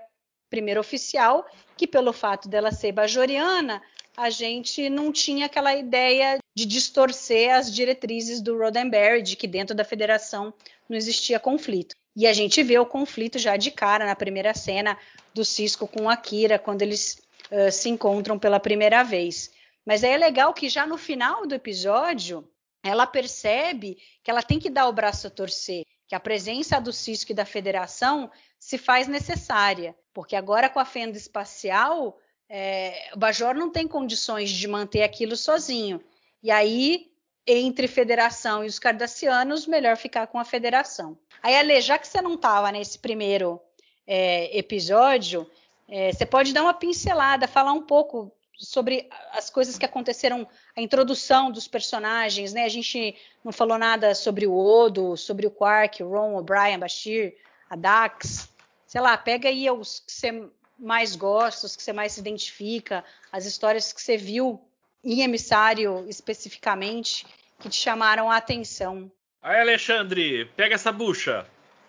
[0.49, 1.45] primeira oficial,
[1.77, 3.81] que pelo fato dela ser bajoriana,
[4.15, 9.75] a gente não tinha aquela ideia de distorcer as diretrizes do Roddenberry, de que dentro
[9.75, 10.53] da federação
[10.87, 11.95] não existia conflito.
[12.15, 14.97] E a gente vê o conflito já de cara na primeira cena
[15.33, 17.19] do Cisco com a Kira, quando eles
[17.51, 19.51] uh, se encontram pela primeira vez.
[19.85, 22.47] Mas é legal que já no final do episódio
[22.83, 26.91] ela percebe que ela tem que dar o braço a torcer, que a presença do
[26.91, 32.19] Cisco e da Federação se faz necessária, porque agora com a fenda espacial
[32.55, 35.99] é, o Bajor não tem condições de manter aquilo sozinho.
[36.43, 37.09] E aí,
[37.47, 41.17] entre Federação e os Cardassianos, melhor ficar com a Federação.
[41.41, 43.59] Aí, Ale, já que você não estava nesse primeiro
[44.05, 45.49] é, episódio,
[45.89, 50.47] é, você pode dar uma pincelada, falar um pouco sobre as coisas que aconteceram,
[50.77, 52.65] a introdução dos personagens, né?
[52.65, 56.77] A gente não falou nada sobre o Odo, sobre o Quark, o Ron, o Brian,
[56.77, 57.35] Bashir,
[57.67, 58.47] a Dax.
[58.85, 63.03] Sei lá, pega aí os que você mais gosta, os que você mais se identifica,
[63.31, 64.61] as histórias que você viu
[65.03, 67.25] em emissário especificamente
[67.59, 69.11] que te chamaram a atenção?
[69.41, 71.45] Aí, Alexandre, pega essa bucha.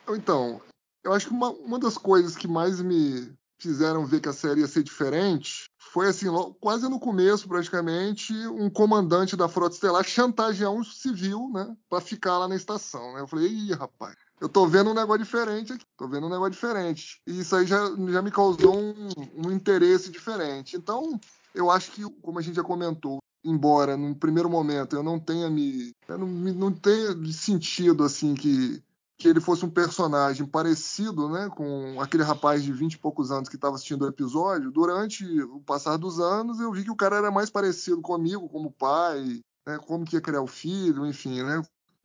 [0.08, 0.60] Então,
[1.02, 4.60] eu acho que uma, uma das coisas que mais me fizeram ver que a série
[4.60, 6.26] ia ser diferente foi assim,
[6.60, 12.36] quase no começo, praticamente, um comandante da Frota Estelar chantagear um civil, né, para ficar
[12.38, 13.20] lá na estação, né?
[13.20, 16.50] Eu falei, ih, rapaz, eu tô vendo um negócio diferente aqui, tô vendo um negócio
[16.50, 17.18] diferente.
[17.26, 17.78] E isso aí já,
[18.10, 20.76] já me causou um, um interesse diferente.
[20.76, 21.18] Então,
[21.54, 25.48] eu acho que, como a gente já comentou, embora no primeiro momento eu não tenha
[25.48, 25.92] me.
[26.06, 28.82] não, não tenha sentido assim que,
[29.16, 33.48] que ele fosse um personagem parecido né, com aquele rapaz de 20 e poucos anos
[33.48, 37.16] que estava assistindo o episódio, durante o passar dos anos eu vi que o cara
[37.16, 41.62] era mais parecido comigo, como pai, né, como que ia criar o filho, enfim, né,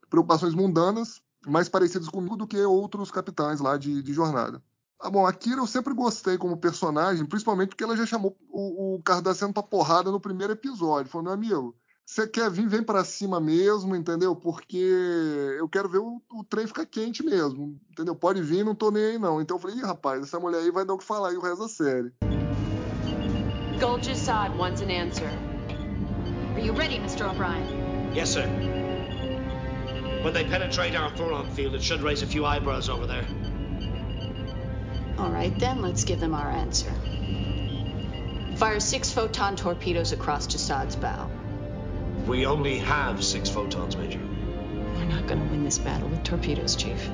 [0.10, 4.62] preocupações mundanas mais parecidas comigo do que outros capitães lá de, de jornada.
[5.00, 8.96] Ah, bom, a Kira eu sempre gostei como personagem, principalmente porque ela já chamou o,
[8.96, 11.10] o Cardassiano pra porrada no primeiro episódio.
[11.10, 11.76] Falou, meu amigo,
[12.06, 14.36] você quer vir, vem para cima mesmo, entendeu?
[14.36, 14.78] Porque
[15.58, 18.14] eu quero ver o, o, trem ficar quente mesmo, entendeu?
[18.14, 19.40] Pode vir, não tô nem aí não.
[19.40, 21.42] Então eu falei, Ih, rapaz, essa mulher aí vai dar o que falar aí o
[21.42, 22.12] resto da série.
[23.80, 24.06] Gold
[24.58, 25.30] wants an answer.
[26.56, 27.24] Are you ready, Mr.
[27.24, 27.64] O'Brien?
[28.14, 28.89] Yes, sir.
[30.22, 33.26] When they penetrate our Furlong field, it should raise a few eyebrows over there.
[35.17, 36.91] All right, then, let's give them our answer.
[38.57, 41.30] Fire six photon torpedoes across Jassad's bow.
[42.28, 44.20] We only have six photons, Major.
[44.95, 47.09] We're not going to win this battle with torpedoes, Chief.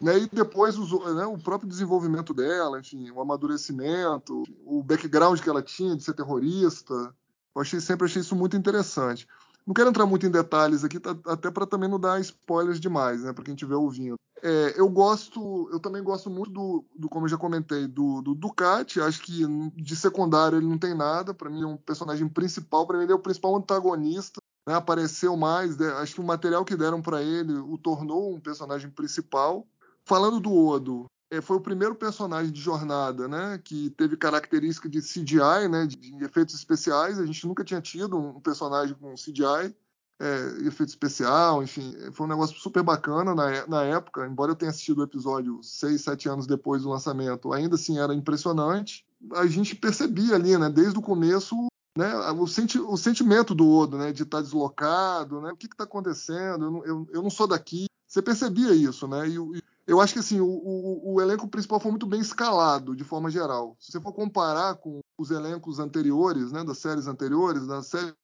[0.00, 5.62] Né, e depois né, o próprio desenvolvimento dela, enfim, o amadurecimento, o background que ela
[5.62, 7.14] tinha de ser terrorista,
[7.54, 9.28] eu achei, sempre achei isso muito interessante.
[9.66, 13.22] Não quero entrar muito em detalhes aqui, tá, até para também não dar spoilers demais,
[13.22, 14.16] né, para quem estiver ouvindo.
[14.42, 18.34] É, eu gosto, eu também gosto muito do, do como eu já comentei, do, do,
[18.34, 19.00] Ducati.
[19.00, 19.46] Acho que
[19.76, 21.32] de secundário ele não tem nada.
[21.32, 22.84] Para mim é um personagem principal.
[22.84, 24.40] Para mim ele é o principal antagonista.
[24.66, 25.76] Né, apareceu mais.
[25.76, 29.64] Né, acho que o material que deram para ele o tornou um personagem principal.
[30.04, 31.06] Falando do Odo,
[31.40, 36.54] foi o primeiro personagem de jornada, né, que teve característica de CGI, né, de, efeitos
[36.54, 37.18] especiais.
[37.18, 39.74] A gente nunca tinha tido um personagem com CGI
[40.22, 44.70] é, efeito especial, enfim, foi um negócio super bacana na, na época, embora eu tenha
[44.70, 49.04] assistido o episódio seis, sete anos depois do lançamento, ainda assim era impressionante.
[49.34, 51.66] A gente percebia ali, né, desde o começo,
[51.98, 55.66] né, o, senti o sentimento do Odo, né, de estar tá deslocado, né, o que
[55.66, 57.86] está acontecendo, eu não, eu, eu não, sou daqui.
[58.06, 61.80] Você percebia isso, né, e, e eu acho que assim, o, o, o, elenco principal
[61.80, 63.76] foi muito bem escalado, de forma geral.
[63.80, 68.14] Se você for comparar com os elencos anteriores, né, das séries anteriores, da série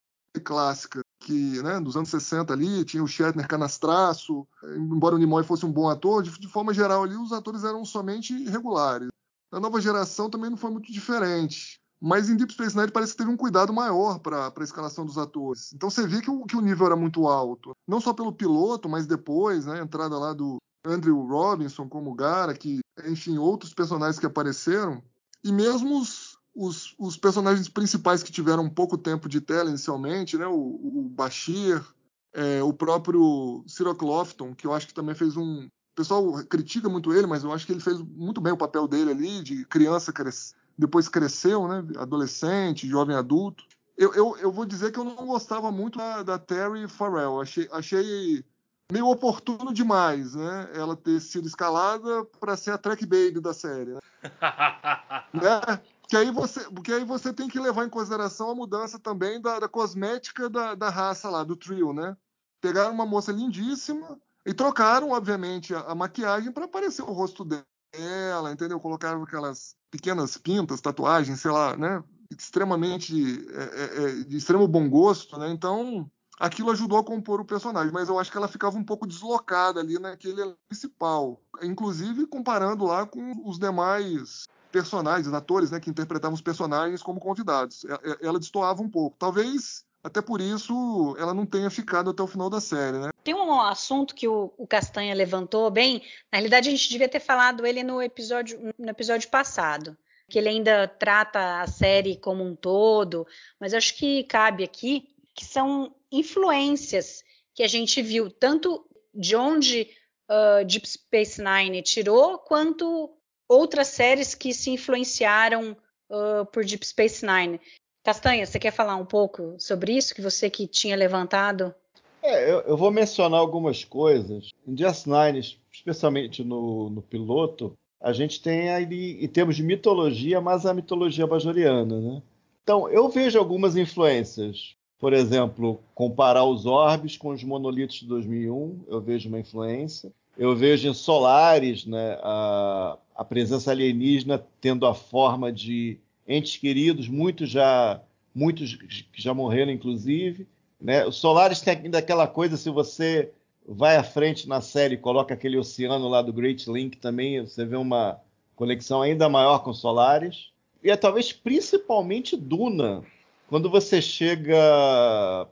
[0.45, 4.47] clássica que, né, dos anos 60 ali, tinha o Shatner canastraço,
[4.77, 7.85] embora o Nimoy fosse um bom ator, de, de, forma geral ali os atores eram
[7.85, 9.09] somente regulares.
[9.51, 11.81] A nova geração também não foi muito diferente.
[12.01, 15.19] Mas em Deep Space Nine parece que teve um cuidado maior para a escalação dos
[15.19, 15.73] atores.
[15.73, 17.73] Então você vê que o, que o nível era muito alto.
[17.89, 22.55] Não só pelo piloto, mas depois, né, a entrada lá do Andrew Robinson como Gara,
[22.55, 25.03] que, enfim, outros personagens que apareceram.
[25.43, 30.47] E mesmo os, os, os, personagens principais que tiveram pouco tempo de tela inicialmente, né?
[30.47, 31.85] O, o Bashir,
[32.33, 35.67] é, o próprio Cyril Clofton, que eu acho que também fez um.
[35.67, 38.87] O pessoal critica muito ele, mas eu acho que ele fez muito bem o papel
[38.87, 40.55] dele ali, de criança, cres...
[40.77, 41.85] depois cresceu, né?
[41.97, 43.65] Adolescente, jovem adulto.
[43.97, 47.41] Eu, eu, eu vou dizer que eu não gostava muito da, da Terry Farrell.
[47.41, 48.45] Achei, achei
[48.91, 50.71] meio oportuno demais, né?
[50.75, 53.93] Ela ter sido escalada para ser a track baby da série.
[53.93, 54.01] Né?
[55.35, 55.81] né?
[56.09, 59.61] que aí você, porque aí você tem que levar em consideração a mudança também da,
[59.61, 62.17] da cosmética da, da, raça lá, do trio, né?
[62.63, 68.51] Pegaram uma moça lindíssima e trocaram, obviamente, a, a maquiagem para aparecer o rosto dela,
[68.51, 68.81] entendeu?
[68.81, 72.03] Colocaram aquelas pequenas pintas, tatuagens, sei lá, né?
[72.31, 75.51] Extremamente, é, é, é de extremo bom gosto, né?
[75.51, 79.07] Então, aquilo ajudou a compor o personagem, mas eu acho que ela ficava um pouco
[79.07, 86.35] deslocada ali naquele principal, inclusive comparando lá com os demais personagens, atores, né, que interpretavam
[86.35, 87.85] os personagens como convidados.
[88.21, 89.17] Ela destoava um pouco.
[89.19, 93.11] Talvez até por isso ela não tenha ficado até o final da série, né?
[93.25, 96.03] Tem um assunto que o, o, Castanha levantou bem.
[96.31, 99.97] Na realidade, a gente devia ter falado ele no episódio, no episódio passado,
[100.29, 103.27] que ele ainda trata a série como um todo,
[103.61, 105.09] mas acho que cabe aqui
[105.39, 107.23] que são influências
[107.55, 108.85] que a gente viu tanto
[109.15, 109.89] de onde
[110.29, 113.09] uh, Deep Space Nine tirou, quanto
[113.49, 115.77] outras séries que se influenciaram
[116.11, 117.61] uh, por Deep Space Nine.
[118.03, 121.73] Castanha, você quer falar um pouco sobre isso, que você que tinha levantado?
[122.21, 124.51] É, eu, eu vou mencionar algumas coisas.
[124.67, 125.39] Em Just Nine,
[125.71, 131.29] especialmente no, no piloto, a gente tem aí, em termos de mitologia, mais a mitologia
[131.29, 132.23] bajoriana, né?
[132.65, 134.77] Então, eu vejo algumas influências.
[134.99, 140.13] Por exemplo, comparar os orbes com os monolitos de 2001, eu vejo uma influência.
[140.37, 147.09] Eu vejo em Solares né, a, a presença alienígena tendo a forma de entes queridos,
[147.09, 148.01] muitos já,
[148.35, 150.47] muitos que já morreram, inclusive.
[150.81, 151.05] Né?
[151.05, 153.31] O Solaris tem ainda aquela coisa, se você
[153.67, 157.65] vai à frente na série e coloca aquele oceano lá do Great Link também, você
[157.65, 158.21] vê uma
[158.57, 160.51] conexão ainda maior com Solaris.
[160.83, 163.05] E é talvez principalmente Duna.
[163.49, 165.49] Quando você chega.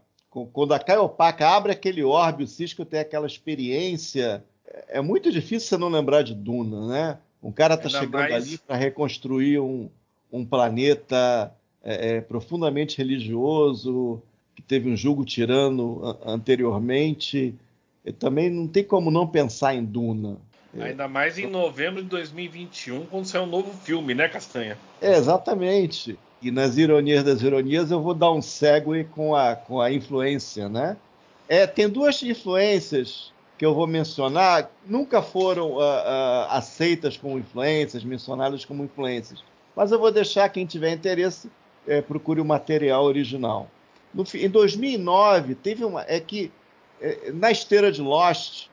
[0.52, 4.44] Quando a Caiopaca abre aquele orbe, o Cisco tem aquela experiência.
[4.88, 7.18] É muito difícil você não lembrar de Duna, né?
[7.42, 8.34] Um cara está chegando mais...
[8.34, 9.88] ali para reconstruir um,
[10.30, 11.50] um planeta
[11.82, 14.22] é, é, profundamente religioso,
[14.54, 17.54] que teve um julgo tirano anteriormente.
[18.04, 20.36] E também não tem como não pensar em Duna.
[20.78, 24.76] Ainda mais em novembro de 2021, quando sair um novo filme, né, Castanha?
[25.00, 26.18] É, exatamente.
[26.42, 30.68] E nas ironias das ironias, eu vou dar um segue com a, com a influência,
[30.68, 30.96] né?
[31.48, 38.04] É, tem duas influências que eu vou mencionar, nunca foram uh, uh, aceitas como influências,
[38.04, 39.42] mencionadas como influências.
[39.74, 41.50] Mas eu vou deixar quem tiver interesse
[41.86, 43.68] é, procure o material original.
[44.12, 46.50] No, em 2009 teve uma é que
[47.00, 48.68] é, na esteira de Lost uh,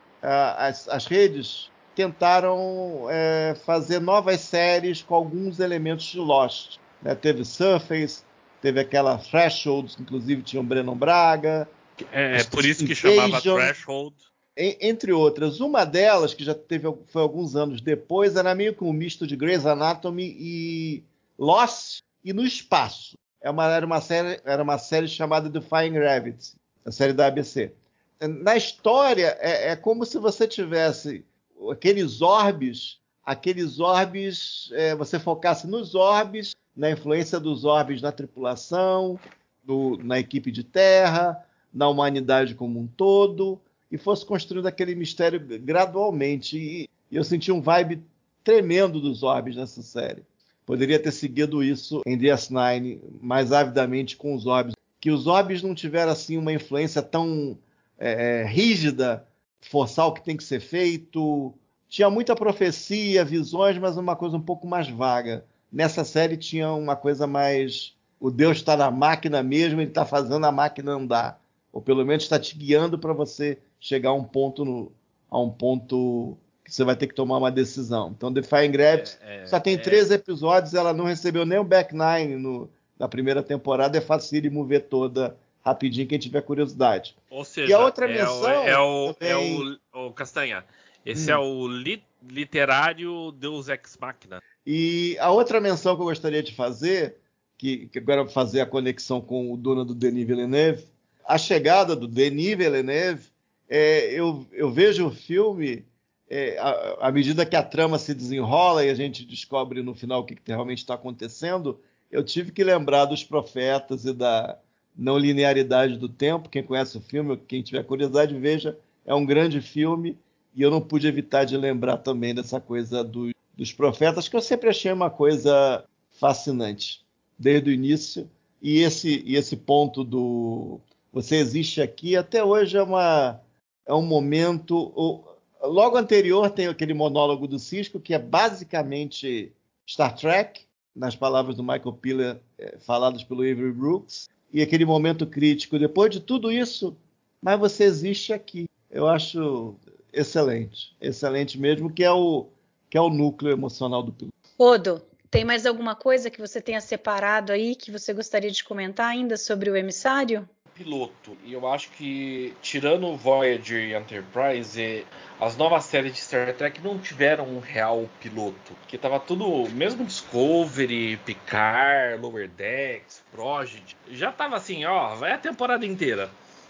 [0.57, 6.77] as, as, redes tentaram é, fazer novas séries com alguns elementos de Lost.
[7.03, 7.15] Né?
[7.15, 8.23] Teve Surface,
[8.61, 11.67] teve aquela Threshold, inclusive tinha o Brennan Braga.
[12.11, 14.15] É, é por isso que chamava Threshold
[14.55, 15.59] entre outras.
[15.59, 19.35] Uma delas, que já teve foi alguns anos depois, era meio que um misto de
[19.35, 21.03] Grey's Anatomy e
[21.37, 23.17] Lost e no espaço.
[23.41, 26.53] É uma, era, uma série, era uma série chamada Defying Gravity,
[26.85, 27.73] a série da ABC.
[28.21, 31.25] Na história, é, é como se você tivesse
[31.69, 39.19] aqueles orbes, aqueles orbes, é, você focasse nos orbes, na influência dos orbes na tripulação,
[39.65, 41.43] no, na equipe de terra,
[41.73, 43.59] na humanidade como um todo,
[43.91, 46.57] e fosse construindo aquele mistério gradualmente.
[46.57, 48.03] E, e eu senti um vibe
[48.43, 50.23] tremendo dos Orbes nessa série.
[50.65, 54.73] Poderia ter seguido isso em DS9 mais avidamente com os Orbes.
[54.99, 57.57] Que os Orbes não tiveram assim uma influência tão
[57.97, 59.25] é, é, rígida,
[59.61, 61.53] forçar o que tem que ser feito.
[61.87, 65.45] Tinha muita profecia, visões, mas uma coisa um pouco mais vaga.
[65.73, 67.95] Nessa série tinha uma coisa mais.
[68.19, 71.41] O Deus está na máquina mesmo, ele está fazendo a máquina andar.
[71.71, 74.91] Ou pelo menos está te guiando para você chegar a um ponto no,
[75.31, 78.13] a um ponto que você vai ter que tomar uma decisão.
[78.15, 79.77] Então, Defying Gravity é, é, só tem é...
[79.77, 84.41] três episódios, ela não recebeu nem o back nine no, na primeira temporada, é fácil
[84.41, 87.15] de mover toda rapidinho quem tiver curiosidade.
[87.29, 89.79] Ou seja, e a outra é menção é o, também...
[89.91, 90.63] é o, o Castanha.
[91.05, 91.35] Esse hum.
[91.35, 94.41] é o li, literário Deus Ex Machina.
[94.65, 97.17] E a outra menção que eu gostaria de fazer,
[97.57, 100.85] que, que agora fazer a conexão com o dono do Denis Villeneuve,
[101.25, 103.33] a chegada do Denis Villeneuve
[103.69, 105.85] é, eu, eu, vejo o filme
[106.29, 106.57] é,
[106.99, 110.35] à, medida que a trama se desenrola e a gente descobre no final o que,
[110.35, 111.79] que realmente está acontecendo,
[112.11, 114.57] eu tive que lembrar dos profetas e da
[114.95, 116.49] não linearidade do tempo.
[116.49, 118.77] Quem conhece o filme, quem tiver curiosidade, veja.
[119.03, 120.15] É um grande filme
[120.53, 124.41] e eu não pude evitar de lembrar também dessa coisa do, dos profetas, que eu
[124.41, 127.03] sempre achei uma coisa fascinante
[127.37, 128.29] desde o início.
[128.61, 130.79] E esse, e esse ponto do
[131.11, 133.39] você existe aqui até hoje é uma
[133.85, 135.23] é um momento.
[135.61, 139.53] Logo anterior tem aquele monólogo do Cisco, que é basicamente
[139.87, 140.61] Star Trek,
[140.95, 145.79] nas palavras do Michael Piller, é, faladas pelo Avery Brooks, e aquele momento crítico.
[145.79, 146.95] Depois de tudo isso,
[147.41, 148.67] mas você existe aqui.
[148.89, 149.75] Eu acho
[150.11, 152.47] excelente, excelente mesmo, que é o,
[152.93, 154.35] que é o núcleo emocional do piloto.
[154.55, 159.07] Odo, tem mais alguma coisa que você tenha separado aí que você gostaria de comentar
[159.07, 160.47] ainda sobre o emissário?
[160.75, 161.35] piloto.
[161.43, 165.07] E eu acho que, tirando o Voyager e Enterprise,
[165.41, 168.73] as novas séries de Star Trek não tiveram um real piloto.
[168.87, 175.37] Que tava tudo, mesmo Discovery, Picard, Lower Decks, Prodigy, já tava assim, ó, vai a
[175.39, 176.29] temporada inteira.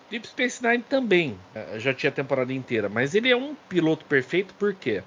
[0.09, 4.05] Deep Space Nine também eh, já tinha a temporada inteira, mas ele é um piloto
[4.05, 5.03] perfeito porque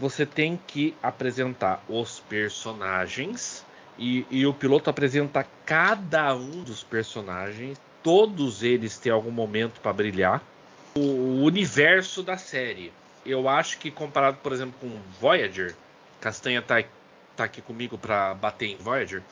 [0.00, 3.64] você tem que apresentar os personagens
[3.98, 9.92] e, e, o piloto apresenta cada um dos personagens todos eles têm algum momento para
[9.92, 10.42] brilhar.
[10.96, 12.90] O universo da série,
[13.26, 14.90] eu acho que comparado, por exemplo, com
[15.20, 15.74] Voyager,
[16.18, 16.82] Castanha tá,
[17.36, 19.22] tá aqui comigo para bater em Voyager,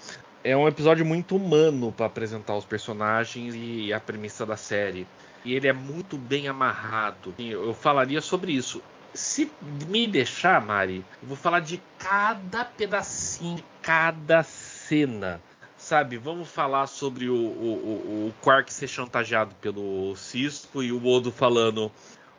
[0.45, 5.07] é um episódio muito humano para apresentar os personagens e a premissa da série.
[5.47, 7.35] E ele é muito bem amarrado.
[7.39, 8.83] Eu falaria sobre isso.
[9.15, 9.51] Se
[9.89, 15.41] me deixar, Mari, eu vou falar de cada pedacinho, cada cena
[15.89, 16.19] sabe?
[16.19, 21.91] Vamos falar sobre o, o, o Quark ser chantageado pelo Cisco e o Odo falando: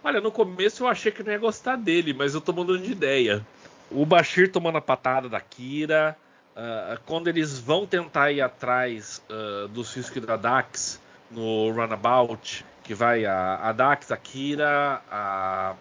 [0.04, 2.92] Olha, no começo eu achei que não ia gostar dele, mas eu tô mudando de
[2.92, 3.46] ideia.
[3.90, 6.16] O Bashir tomando a patada da Kira.
[6.56, 11.00] Uh, quando eles vão tentar ir atrás uh, do Cisco e da Dax
[11.32, 15.74] no Runabout, que vai a, a Dax, a Kira, a,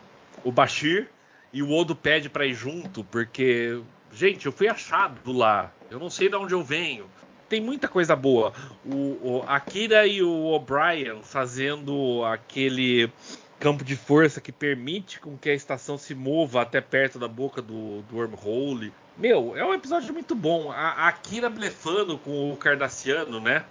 [0.45, 1.09] o Bashir
[1.53, 3.81] e o Odo pede para ir junto, porque,
[4.13, 7.07] gente, eu fui achado lá, eu não sei de onde eu venho.
[7.49, 8.53] Tem muita coisa boa.
[8.85, 13.11] O, o a Kira e o O'Brien fazendo aquele
[13.59, 17.63] campo de força que permite com que a estação se mova até perto da boca
[17.63, 18.93] do, do wormhole.
[19.17, 20.71] Meu, é um episódio muito bom.
[20.71, 23.65] A, a Kira blefando com o Cardassiano, né?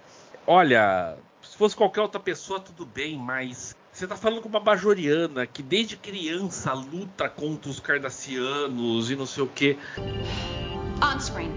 [0.46, 5.44] Olha, se fosse qualquer outra pessoa, tudo bem, mas você tá falando com uma bajoriana
[5.44, 9.76] que desde criança luta contra os Cardassianos e não sei o quê.
[11.02, 11.50] On screen.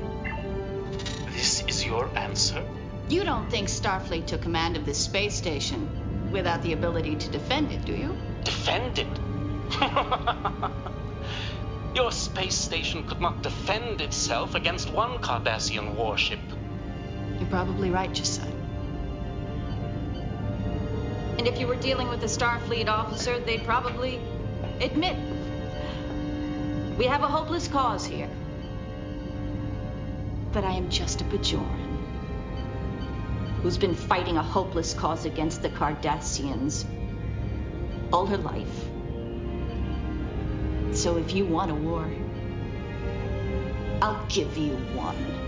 [1.33, 2.63] This is your answer?
[3.09, 5.87] You don't think Starfleet took command of this space station
[6.31, 8.15] without the ability to defend it, do you?
[8.43, 9.07] Defend it?
[11.95, 16.39] Your space station could not defend itself against one Cardassian warship.
[17.37, 18.50] You're probably right, Jasad.
[21.41, 24.21] And if you were dealing with a Starfleet officer, they'd probably
[24.79, 25.17] admit
[26.99, 28.29] we have a hopeless cause here.
[30.51, 31.97] But I am just a Bajoran
[33.63, 36.85] who's been fighting a hopeless cause against the Cardassians
[38.13, 38.85] all her life.
[40.95, 42.07] So if you want a war,
[44.03, 45.40] I'll give you one.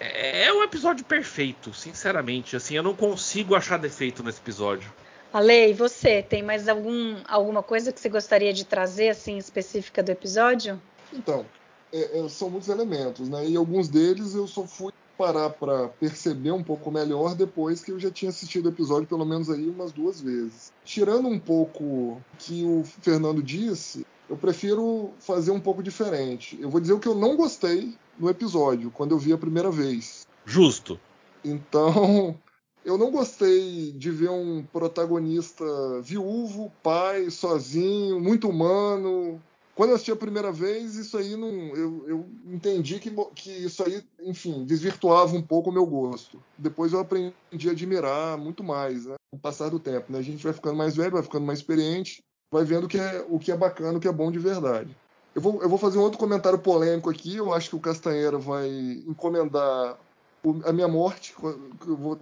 [0.00, 2.56] É um episódio perfeito, sinceramente.
[2.56, 4.92] Assim, eu não consigo achar defeito nesse episódio.
[5.32, 6.22] Ale, e você?
[6.22, 10.80] Tem mais algum, alguma coisa que você gostaria de trazer, assim, específica do episódio?
[11.12, 11.44] Então,
[11.92, 13.46] é, é, são muitos elementos, né?
[13.46, 18.00] E alguns deles eu só fui parar para perceber um pouco melhor depois que eu
[18.00, 20.72] já tinha assistido o episódio pelo menos aí umas duas vezes.
[20.84, 26.58] Tirando um pouco que o Fernando disse, eu prefiro fazer um pouco diferente.
[26.60, 29.70] Eu vou dizer o que eu não gostei no episódio quando eu vi a primeira
[29.70, 30.26] vez.
[30.44, 30.98] Justo.
[31.44, 32.38] Então,
[32.84, 35.64] eu não gostei de ver um protagonista
[36.02, 39.40] viúvo, pai, sozinho, muito humano,
[39.74, 41.50] quando eu assisti a primeira vez, isso aí não.
[41.74, 46.40] Eu, eu entendi que, que isso aí, enfim, desvirtuava um pouco o meu gosto.
[46.56, 49.16] Depois eu aprendi a admirar muito mais, né?
[49.32, 50.12] Com o passar do tempo.
[50.12, 50.18] Né?
[50.18, 53.38] A gente vai ficando mais velho, vai ficando mais experiente, vai vendo que é, o
[53.38, 54.96] que é bacana, o que é bom de verdade.
[55.34, 57.36] Eu vou, eu vou fazer um outro comentário polêmico aqui.
[57.36, 58.68] Eu acho que o Castanheira vai
[59.06, 59.96] encomendar
[60.64, 62.18] a minha morte, eu vou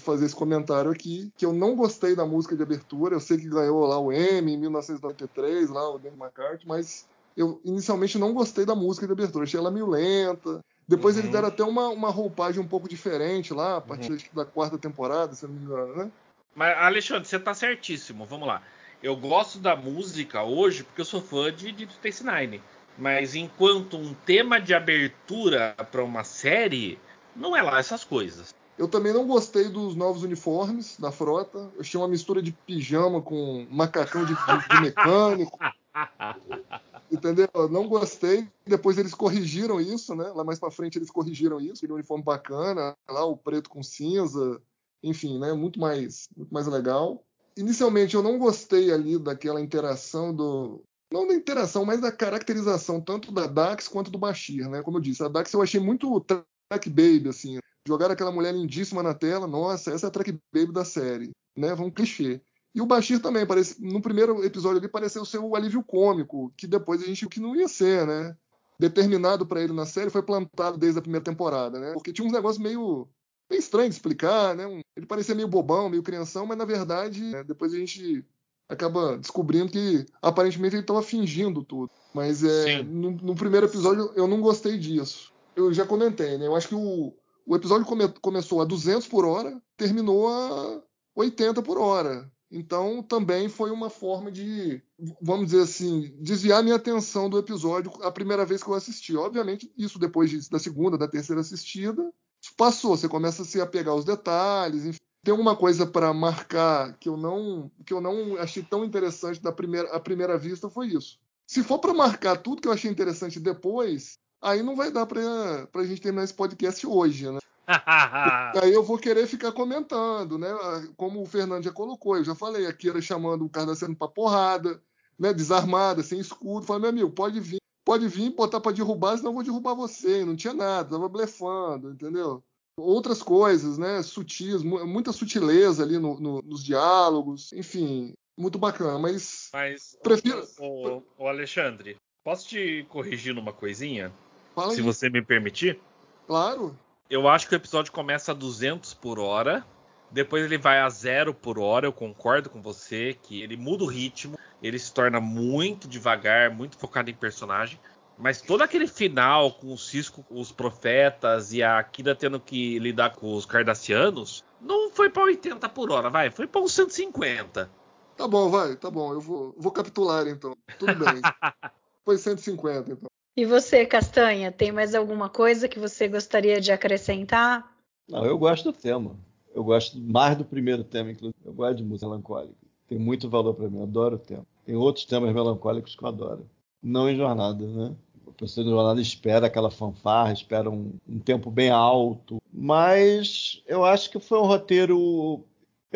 [0.00, 3.48] fazer esse comentário aqui, que eu não gostei da música de abertura, eu sei que
[3.48, 8.64] ganhou lá o M em 1993, lá o Danny McCarthy, mas eu inicialmente não gostei
[8.64, 10.64] da música de abertura, achei ela meio lenta.
[10.86, 11.22] Depois uhum.
[11.22, 14.18] eles deram até uma, uma roupagem um pouco diferente lá, a partir uhum.
[14.32, 16.10] da quarta temporada, se não me engano, né?
[16.54, 18.62] Mas, Alexandre, você tá certíssimo, vamos lá.
[19.02, 22.62] Eu gosto da música hoje porque eu sou fã de Deep Space Nine.
[22.98, 26.98] Mas enquanto um tema de abertura para uma série,
[27.34, 28.54] não é lá essas coisas.
[28.78, 31.70] Eu também não gostei dos novos uniformes da frota.
[31.74, 35.58] Eu achei uma mistura de pijama com macacão de, de, mecânico.
[37.10, 37.48] Entendeu?
[37.54, 38.48] Eu não gostei.
[38.66, 40.30] Depois eles corrigiram isso, né?
[40.34, 41.76] Lá mais para frente eles corrigiram isso.
[41.76, 44.60] Aquele uniforme bacana, lá o preto com cinza,
[45.02, 45.52] enfim, né?
[45.52, 47.22] Muito mais, muito mais legal.
[47.56, 53.32] Inicialmente eu não gostei ali daquela interação do, não da interação, mas da caracterização tanto
[53.32, 54.82] da Dax quanto do Bashir, né?
[54.82, 57.58] Como eu disse, a Dax eu achei muito track baby, assim.
[57.86, 61.74] Jogaram aquela mulher lindíssima na tela, nossa, essa é a track baby da série, né?
[61.74, 62.40] Vamos clichê.
[62.74, 66.66] E o Bashir também, parece, no primeiro episódio ali, pareceu ser o alívio cômico, que
[66.66, 68.36] depois a gente que não ia ser, né?
[68.78, 71.92] Determinado para ele na série foi plantado desde a primeira temporada, né?
[71.94, 73.08] Porque tinha uns negócios meio,
[73.48, 74.64] meio estranho de explicar, né?
[74.96, 78.24] Ele parecia meio bobão, meio crianção, mas na verdade, né, depois a gente
[78.68, 81.90] acaba descobrindo que aparentemente ele estava fingindo tudo.
[82.12, 86.46] Mas é, no, no, primeiro episódio eu não gostei disso eu já comentei, né?
[86.46, 87.14] Eu acho que o,
[87.46, 90.82] o episódio come, começou a 200 por hora, terminou a
[91.14, 92.30] 80 por hora.
[92.50, 94.80] Então também foi uma forma de,
[95.20, 99.16] vamos dizer assim, desviar minha atenção do episódio a primeira vez que eu assisti.
[99.16, 102.12] Obviamente, isso depois de, da segunda, da terceira assistida,
[102.56, 102.96] passou.
[102.96, 104.84] Você começa a se apegar aos detalhes.
[104.84, 104.98] Enfim.
[105.26, 109.50] Tem uma coisa para marcar que eu não que eu não achei tão interessante da
[109.50, 111.18] primeira, a primeira vista foi isso.
[111.46, 115.66] Se for para marcar tudo que eu achei interessante depois, aí não vai dar pra,
[115.72, 117.38] pra gente terminar esse podcast hoje, né?
[118.62, 120.48] aí eu vou querer ficar comentando, né?
[120.96, 124.80] Como o Fernando já colocou, eu já falei, a Kira chamando o Cardassiano pra porrada,
[125.18, 125.32] né?
[125.32, 126.66] Desarmada, sem escudo.
[126.66, 130.24] Falei, meu amigo, pode vir, pode vir, botar pra derrubar, senão eu vou derrubar você.
[130.24, 132.44] Não tinha nada, tava blefando, entendeu?
[132.78, 134.02] Outras coisas, né?
[134.02, 138.98] Sutis, muita sutileza ali no, no, nos diálogos, enfim, muito bacana.
[138.98, 140.46] Mas, mas prefiro.
[140.58, 144.12] O, o Alexandre, posso te corrigir numa coisinha?
[144.54, 144.82] Fala se aí.
[144.82, 145.80] você me permitir?
[146.26, 146.78] Claro.
[147.08, 149.64] Eu acho que o episódio começa a 200 por hora.
[150.10, 151.86] Depois ele vai a zero por hora.
[151.86, 154.38] Eu concordo com você que ele muda o ritmo.
[154.62, 157.78] Ele se torna muito devagar, muito focado em personagem.
[158.18, 163.14] Mas todo aquele final com o Cisco, os profetas e a Kira tendo que lidar
[163.14, 167.70] com os cardassianos, não foi para 80 por hora, vai, foi para uns 150.
[168.16, 170.56] Tá bom, vai, tá bom, eu vou, vou capitular então.
[170.78, 171.20] Tudo bem.
[172.04, 173.10] foi 150 então.
[173.36, 177.70] E você, Castanha, tem mais alguma coisa que você gostaria de acrescentar?
[178.08, 179.14] Não, eu gosto do tema.
[179.54, 181.38] Eu gosto mais do primeiro tema, inclusive.
[181.44, 182.54] Eu gosto de música melancólica.
[182.88, 184.46] Tem muito valor para mim, eu adoro o tema.
[184.64, 186.48] Tem outros temas melancólicos que eu adoro.
[186.82, 187.94] Não em jornada, né?
[188.36, 192.40] A pessoa de jornada espera aquela fanfarra, espera um, um tempo bem alto.
[192.52, 195.42] Mas eu acho que foi um roteiro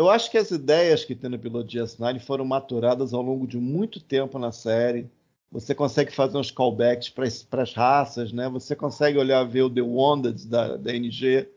[0.01, 3.47] eu acho que as ideias que tem no piloto de S9 foram maturadas ao longo
[3.47, 5.11] de muito tempo na série.
[5.53, 8.49] Você consegue fazer uns callbacks para as raças, né?
[8.49, 11.49] Você consegue olhar ver o The Wanted da, da NG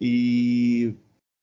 [0.00, 0.94] e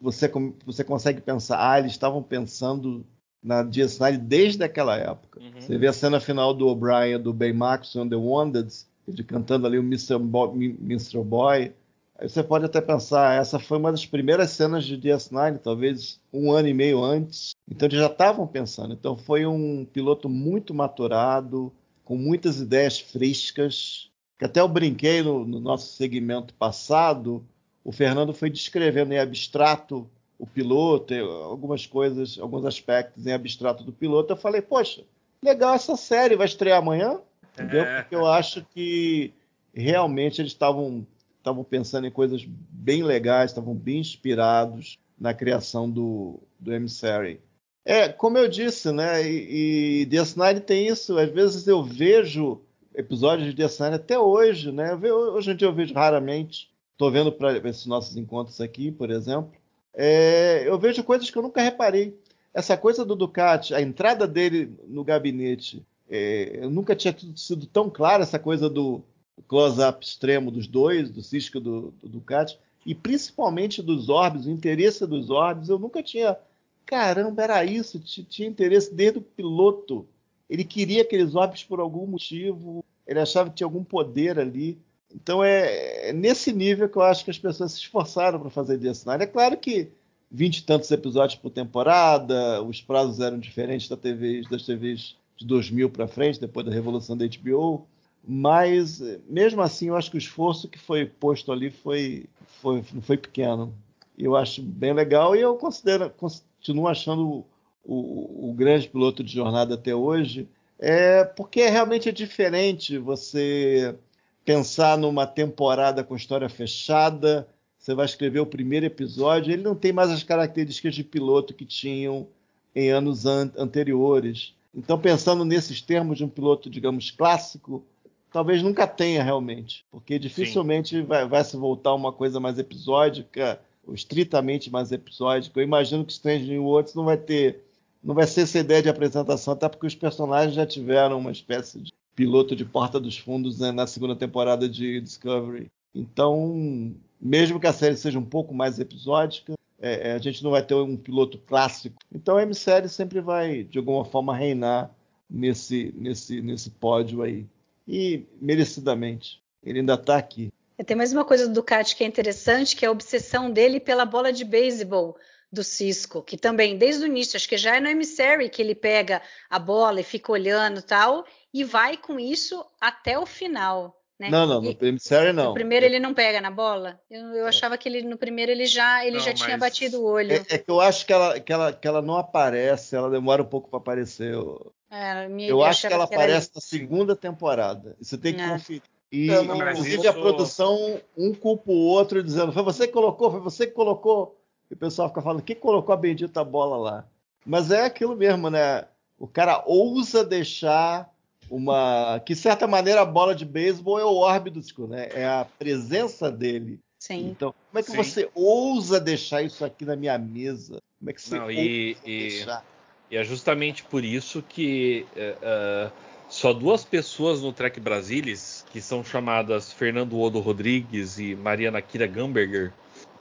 [0.01, 0.29] você,
[0.65, 3.05] você consegue pensar, ah, eles estavam pensando
[3.41, 5.39] na DS9 desde aquela época.
[5.39, 5.61] Uhum.
[5.61, 8.73] Você vê a cena final do O'Brien, do Baymax on The Wanted,
[9.09, 10.17] ele cantando ali o Mr.
[10.17, 10.77] Boy.
[11.23, 11.73] Boy.
[12.17, 16.51] Aí você pode até pensar, essa foi uma das primeiras cenas de DS9, talvez um
[16.51, 17.51] ano e meio antes.
[17.69, 18.93] Então eles já estavam pensando.
[18.93, 21.71] Então foi um piloto muito maturado,
[22.03, 24.09] com muitas ideias frescas.
[24.37, 27.45] Que até eu brinquei no, no nosso segmento passado,
[27.83, 33.91] o Fernando foi descrevendo em abstrato o piloto, algumas coisas, alguns aspectos em abstrato do
[33.91, 34.33] piloto.
[34.33, 35.03] Eu falei, poxa,
[35.43, 37.19] legal essa série, vai estrear amanhã?
[37.53, 37.83] Entendeu?
[37.83, 38.01] É.
[38.01, 39.33] Porque eu acho que
[39.73, 41.05] realmente eles estavam
[41.37, 47.39] estavam pensando em coisas bem legais, estavam bem inspirados na criação do, do Emissary.
[47.85, 49.27] É, como eu disse, né?
[49.27, 51.17] E, e DS9 tem isso.
[51.17, 52.61] Às vezes eu vejo
[52.93, 54.93] episódios de DS9 até hoje, né?
[54.93, 56.69] Hoje em dia eu vejo raramente.
[56.91, 59.51] Estou vendo para esses nossos encontros aqui, por exemplo.
[59.93, 62.17] É, eu vejo coisas que eu nunca reparei.
[62.53, 67.89] Essa coisa do Ducati, a entrada dele no gabinete, é, eu nunca tinha sido tão
[67.89, 69.03] clara essa coisa do
[69.47, 74.51] close-up extremo dos dois, do Cisco e do, do Ducati, e principalmente dos orbes, o
[74.51, 76.37] interesse dos orbes, eu nunca tinha.
[76.85, 80.07] Caramba, era isso, tinha interesse desde o piloto.
[80.49, 84.79] Ele queria aqueles orbes por algum motivo, ele achava que tinha algum poder ali.
[85.13, 88.77] Então é, é nesse nível que eu acho que as pessoas se esforçaram para fazer
[88.77, 89.91] desse É claro que
[90.31, 95.45] vinte e tantos episódios por temporada, os prazos eram diferentes da TV, das TVs de
[95.45, 97.87] 2000 para frente, depois da revolução da HBO,
[98.27, 102.25] mas mesmo assim eu acho que o esforço que foi posto ali foi,
[102.61, 103.73] foi, foi pequeno.
[104.17, 107.45] Eu acho bem legal e eu considero, continuo achando
[107.85, 113.95] o, o grande piloto de jornada até hoje, é porque realmente é diferente você
[114.43, 119.93] pensar numa temporada com história fechada, você vai escrever o primeiro episódio, ele não tem
[119.93, 122.27] mais as características de piloto que tinham
[122.75, 124.53] em anos an anteriores.
[124.73, 127.83] Então, pensando nesses termos de um piloto, digamos, clássico,
[128.31, 133.93] talvez nunca tenha realmente, porque dificilmente vai, vai, se voltar uma coisa mais episódica, ou
[133.93, 135.59] estritamente mais episódica.
[135.59, 137.63] Eu imagino que Strange New Worlds não vai ter,
[138.03, 141.79] não vai ser essa ideia de apresentação, até porque os personagens já tiveram uma espécie
[141.79, 145.67] de piloto de Porta dos Fundos né, na segunda temporada de Discovery.
[145.95, 150.63] Então, mesmo que a série seja um pouco mais episódica, é, a gente não vai
[150.63, 151.97] ter um piloto clássico.
[152.13, 154.91] Então a M-Série sempre vai, de alguma forma, reinar
[155.29, 157.45] nesse, nesse, nesse pódio aí.
[157.87, 159.41] E merecidamente.
[159.63, 160.51] Ele ainda está aqui.
[160.85, 164.05] Tem mais uma coisa do Ducati que é interessante, que é a obsessão dele pela
[164.05, 165.17] bola de beisebol
[165.51, 168.75] do Cisco, que também, desde o início, acho que já é no Emissary que ele
[168.75, 173.98] pega a bola e fica olhando tal, e vai com isso até o final.
[174.19, 174.29] Né?
[174.29, 175.45] Não, não, no Emissary não.
[175.49, 176.99] No primeiro ele não pega na bola?
[177.09, 180.05] Eu, eu achava que ele no primeiro ele já, ele Não, já tinha batido o
[180.05, 180.33] olho.
[180.33, 183.41] É, é que eu acho que ela, que, ela, que ela não aparece, ela demora
[183.41, 184.33] um pouco para aparecer.
[184.33, 186.51] Eu, É, eu acho que ela era aparece isso.
[186.55, 187.95] na segunda temporada.
[188.01, 188.49] Você tem que É.
[188.49, 188.81] conferir.
[189.11, 193.31] E, É, não, inclusive, a produção, um culpa o outro, dizendo: foi você que colocou,
[193.31, 194.37] foi você que colocou.
[194.69, 197.07] E o pessoal fica falando: quem colocou a bendita bola lá?
[197.45, 198.85] Mas é aquilo mesmo, né?
[199.17, 201.09] O cara ousa deixar
[201.49, 202.21] uma.
[202.25, 205.09] Que, de certa maneira, a bola de beisebol é o disco, né?
[205.13, 206.79] É a presença dele.
[206.99, 207.29] Sim.
[207.29, 207.97] Então, como é que Sim.
[207.97, 210.81] você ousa deixar isso aqui na minha mesa?
[210.99, 212.65] Como é que você Não, e- ousa e- deixar?
[213.11, 215.89] E é justamente por isso que é,
[216.29, 222.05] só duas pessoas no Trek Brasilis, que são chamadas Fernando Odo Rodrigues e Mariana Kira
[222.05, 222.71] Gamberger,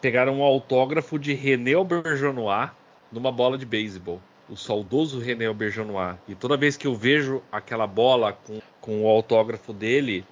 [0.01, 2.70] pegaram um autógrafo de René Auberjonois
[3.11, 4.20] numa bola de beisebol.
[4.49, 6.16] O saudoso René Auberjonois.
[6.26, 10.24] E toda vez que eu vejo aquela bola com, com o autógrafo dele,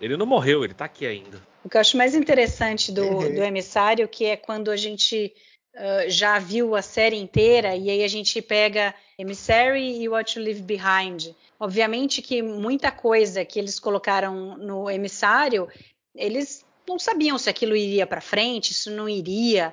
[0.00, 1.40] ele não morreu, ele tá aqui ainda.
[1.64, 3.34] O que eu acho mais interessante do, uhum.
[3.34, 5.32] do emissário, que é quando a gente
[5.74, 10.44] uh, já viu a série inteira e aí a gente pega Emissary e What You
[10.44, 11.34] Leave Behind.
[11.58, 15.68] Obviamente que muita coisa que eles colocaram no emissário,
[16.14, 19.72] eles não sabiam se aquilo iria para frente, se não iria,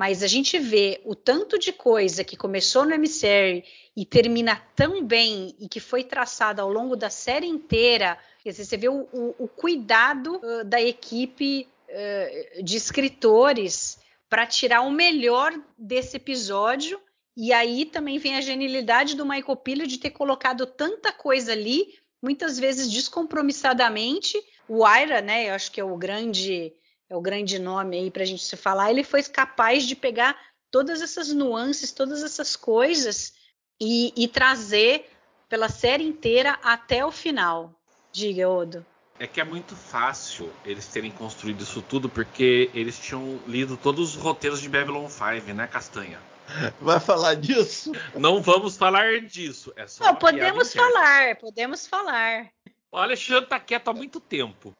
[0.00, 3.62] mas a gente vê o tanto de coisa que começou no Emissary
[3.94, 8.16] e termina tão bem e que foi traçada ao longo da série inteira.
[8.42, 14.90] você vê o, o, o cuidado uh, da equipe uh, de escritores para tirar o
[14.90, 16.98] melhor desse episódio.
[17.36, 21.98] E aí também vem a genialidade do Michael Piller de ter colocado tanta coisa ali,
[22.22, 26.72] muitas vezes descompromissadamente, o Aira, né, eu acho que é o grande
[27.10, 30.38] é o grande nome aí para a gente se falar, ele foi capaz de pegar
[30.70, 33.34] todas essas nuances, todas essas coisas
[33.80, 35.10] e, e trazer
[35.48, 37.74] pela série inteira até o final.
[38.12, 38.86] Diga, Odo.
[39.18, 44.14] É que é muito fácil eles terem construído isso tudo porque eles tinham lido todos
[44.14, 46.20] os roteiros de Babylon 5, né, Castanha?
[46.80, 47.92] Vai falar disso?
[48.14, 49.72] Não vamos falar disso.
[49.76, 52.50] É só Não, podemos falar, podemos falar.
[52.90, 54.74] O Alexandre tá quieto há muito tempo.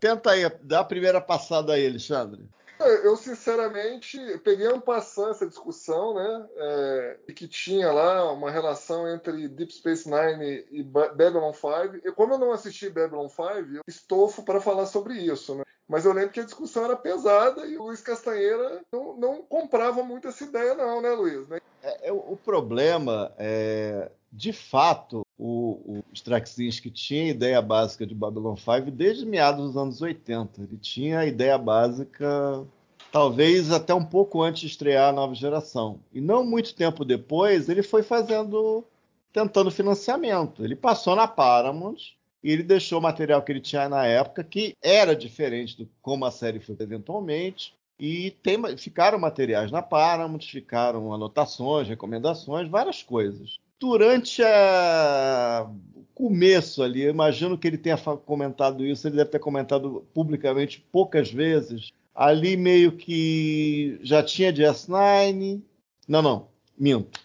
[0.00, 2.48] Tenta aí, dá a primeira passada aí, Alexandre.
[2.80, 6.48] Eu, sinceramente, peguei um passando essa discussão, né?
[6.56, 12.06] É, que tinha lá uma relação entre Deep Space Nine e Babylon 5.
[12.06, 13.42] E como eu não assisti Babylon 5,
[13.74, 15.64] eu estofo para falar sobre isso, né?
[15.88, 20.02] Mas eu lembro que a discussão era pesada e o Luiz Castanheira não, não comprava
[20.02, 21.48] muito essa ideia, não, né, Luiz?
[21.48, 21.60] Né?
[21.82, 28.14] É, é, o problema é, de fato, o, o Straczynski tinha a ideia básica de
[28.14, 30.62] Babylon 5 desde meados dos anos 80.
[30.62, 32.66] Ele tinha a ideia básica,
[33.10, 36.00] talvez até um pouco antes de estrear a nova geração.
[36.12, 38.84] E não muito tempo depois, ele foi fazendo,
[39.32, 40.62] tentando financiamento.
[40.62, 44.76] Ele passou na Paramount e ele deixou o material que ele tinha na época, que
[44.82, 47.74] era diferente do como a série foi eventualmente.
[47.98, 55.68] E tem, ficaram materiais na Paramount, ficaram anotações, recomendações, várias coisas durante a...
[55.94, 60.84] o começo ali, eu imagino que ele tenha comentado isso, ele deve ter comentado publicamente
[60.92, 61.90] poucas vezes.
[62.14, 65.62] Ali meio que já tinha DS9.
[66.08, 67.20] Não, não, minto.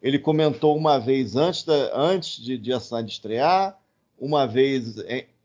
[0.00, 3.77] Ele comentou uma vez antes, da, antes de DS9 estrear,
[4.20, 4.96] uma vez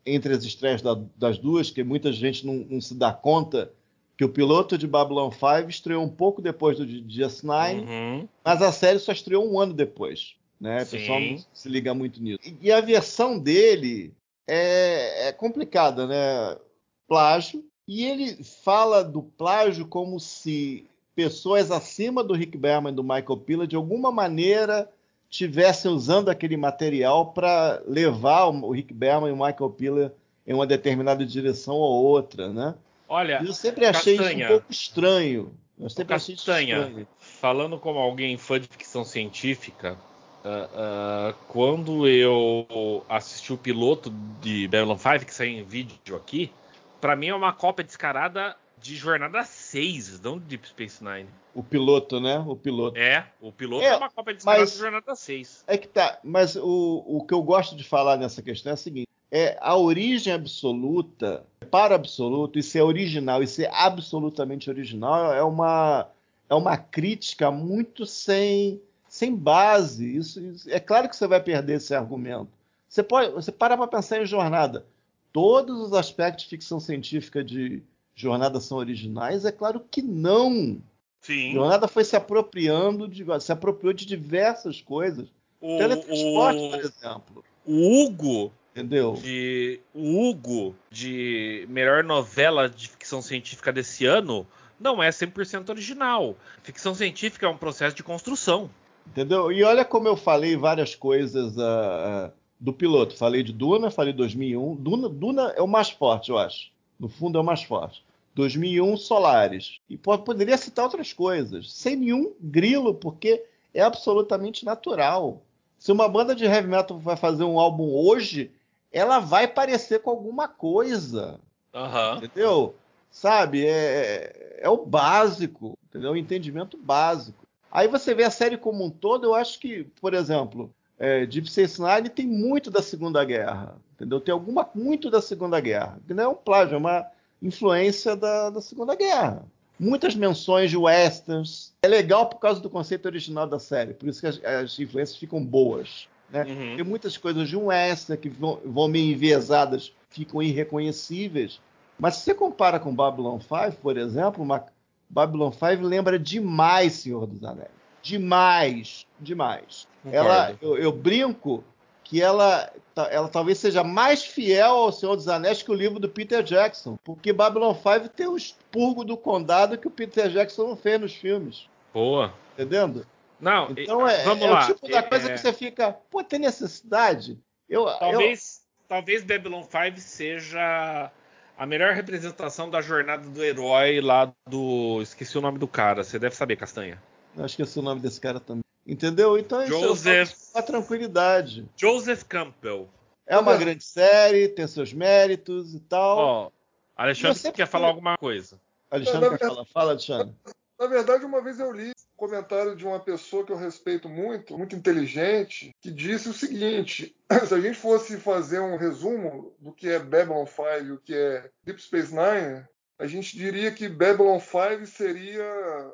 [0.05, 3.71] entre as estreias da, das duas, que muita gente não, não, se dá conta
[4.17, 8.27] que o piloto de Babylon 5 estreou um pouco depois do DS9, uhum.
[8.43, 10.83] mas a série só estreou um ano depois né?
[10.83, 12.39] O pessoal não se liga muito nisso.
[12.41, 14.13] E, e a versão dele
[14.47, 16.57] é, é, complicada, né?
[17.05, 17.65] Plágio.
[17.85, 23.37] E ele fala do plágio como se pessoas acima do Rick Berman e do Michael
[23.45, 24.89] Pilla de alguma maneira
[25.33, 30.15] estivessem usando aquele material para levar o Rick Berman e o Michael Pilla
[30.45, 32.75] em uma determinada direção ou outra, né?
[33.09, 35.53] Olha, eu sempre achei Castanha, isso um pouco estranho.
[35.79, 37.07] Eu sempre Castanha, achei estranho.
[37.17, 39.97] Falando como alguém fã de ficção científica,
[40.43, 44.09] Uh, uh, quando eu assisti o piloto
[44.41, 46.51] de Babylon 5, que saiu em vídeo aqui,
[46.99, 48.53] para mim é uma cópia descarada
[48.83, 51.29] de Jornada 6, não de Deep Space Nine.
[51.55, 52.37] O piloto, né?
[52.39, 52.97] O piloto.
[52.99, 55.63] É, o piloto é, é uma cópia descarada de Jornada 6.
[55.65, 58.77] É que tá, mas o, o que eu gosto de falar nessa questão é o
[58.77, 65.43] seguinte: é a origem absoluta, para absoluto, e ser original e ser absolutamente original é
[65.43, 66.09] uma,
[66.49, 70.17] é uma crítica muito sem sem base.
[70.17, 72.49] Isso, isso, é claro que você vai perder esse argumento.
[72.89, 74.85] Você pode, você para para pensar em jornada.
[75.31, 77.81] Todos os aspectos de ficção científica de
[78.15, 79.45] jornada são originais?
[79.45, 80.81] É claro que não.
[81.21, 81.53] Sim.
[81.53, 85.29] Jornada foi se apropriando de, se apropriou de diversas coisas.
[85.61, 87.45] O, Teletransporte, o, por exemplo.
[87.65, 89.13] O Hugo Entendeu?
[89.13, 94.47] De, o Hugo, de melhor novela de ficção científica desse ano,
[94.79, 96.35] não é 100% original.
[96.63, 98.67] Ficção científica é um processo de construção.
[99.05, 99.51] Entendeu?
[99.51, 103.15] E olha como eu falei várias coisas uh, do piloto.
[103.15, 104.75] Falei de Duna, falei de 2001.
[104.75, 106.71] Duna, Duna é o mais forte, eu acho.
[107.03, 108.01] No fundo é o mais forte.
[108.33, 109.81] 2001, Solares.
[109.89, 111.69] E poderia citar outras coisas.
[111.73, 113.43] Sem nenhum grilo, porque
[113.73, 115.41] é absolutamente natural.
[115.77, 118.51] Se uma banda de heavy metal vai fazer um álbum hoje,
[118.89, 121.41] ela vai parecer com alguma coisa.
[121.73, 122.15] Uhum.
[122.19, 122.73] Entendeu?
[123.11, 123.67] Sabe?
[123.67, 125.77] É, é, o básico.
[125.89, 126.13] Entendeu?
[126.13, 127.45] O entendimento básico.
[127.69, 130.73] Aí você vê a série como um todo, eu acho que, por exemplo,
[131.03, 134.21] é, Deep Space Nine tem muito da Segunda Guerra, entendeu?
[134.21, 137.05] Tem alguma muito da Segunda Guerra, não é um plágio, é uma
[137.41, 139.45] influência da, da Segunda Guerra.
[139.77, 141.73] muitas menções de westerns.
[141.81, 145.17] É legal por causa do conceito original da série, por isso que as, as influências
[145.17, 146.07] ficam boas.
[146.31, 146.45] Né?
[146.45, 146.75] Uhum.
[146.77, 151.59] Tem muitas coisas de um western que vão, vão meio enviesadas, ficam irreconhecíveis.
[151.99, 154.63] Mas se você compara com Babylon 5, por exemplo, uma,
[155.09, 157.72] Babylon 5 lembra demais Senhor dos Anéis.
[158.03, 159.87] Demais, demais.
[160.03, 160.27] Concordo.
[160.27, 161.63] Ela, eu, eu brinco
[162.03, 162.71] que ela,
[163.09, 166.97] ela talvez seja mais fiel ao Senhor dos Anéis que o livro do Peter Jackson,
[167.03, 171.15] porque Babylon 5 tem o expurgo do condado que o Peter Jackson não fez nos
[171.15, 172.33] filmes, Boa.
[172.53, 173.07] entendendo?
[173.39, 174.63] Não, Então é, vamos é lá.
[174.63, 177.39] o tipo da É, coisa que você fica, pô, tem necessidade?
[177.69, 181.09] Eu, eu, Talvez, talvez Babylon 5 seja
[181.57, 185.01] a melhor representação da jornada do herói lá do.
[185.01, 187.01] Esqueci o nome do cara, você deve saber, Castanha.
[187.37, 188.63] Eu esqueci o nome desse cara também.
[188.85, 189.37] Entendeu?
[189.37, 191.67] Então isso Joseph- é uma tranquilidade.
[191.77, 192.89] Joseph Campbell.
[193.25, 196.17] É uma grande série, tem seus méritos e tal.
[196.17, 196.51] Ó,
[196.95, 198.59] Alexandre, Eu você sempre quer falar alguma coisa?
[198.91, 199.65] Alexandre quer falar?
[199.65, 200.35] Fala, Alexandre.
[200.77, 204.57] Na verdade, uma vez eu li um comentário de uma pessoa que eu respeito muito,
[204.57, 207.15] muito inteligente, que disse o seguinte:
[207.47, 211.15] se a gente fosse fazer um resumo do que é Babylon 5 e o que
[211.15, 212.65] é Deep Space Nine,
[212.99, 215.43] a gente diria que Babylon 5 seria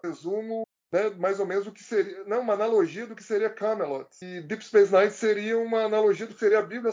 [0.03, 3.49] um resumo, né, mais ou menos o que seria, não, uma analogia do que seria
[3.49, 4.07] Camelot.
[4.21, 6.91] E Deep Space Nine seria uma analogia do que seria a Bíblia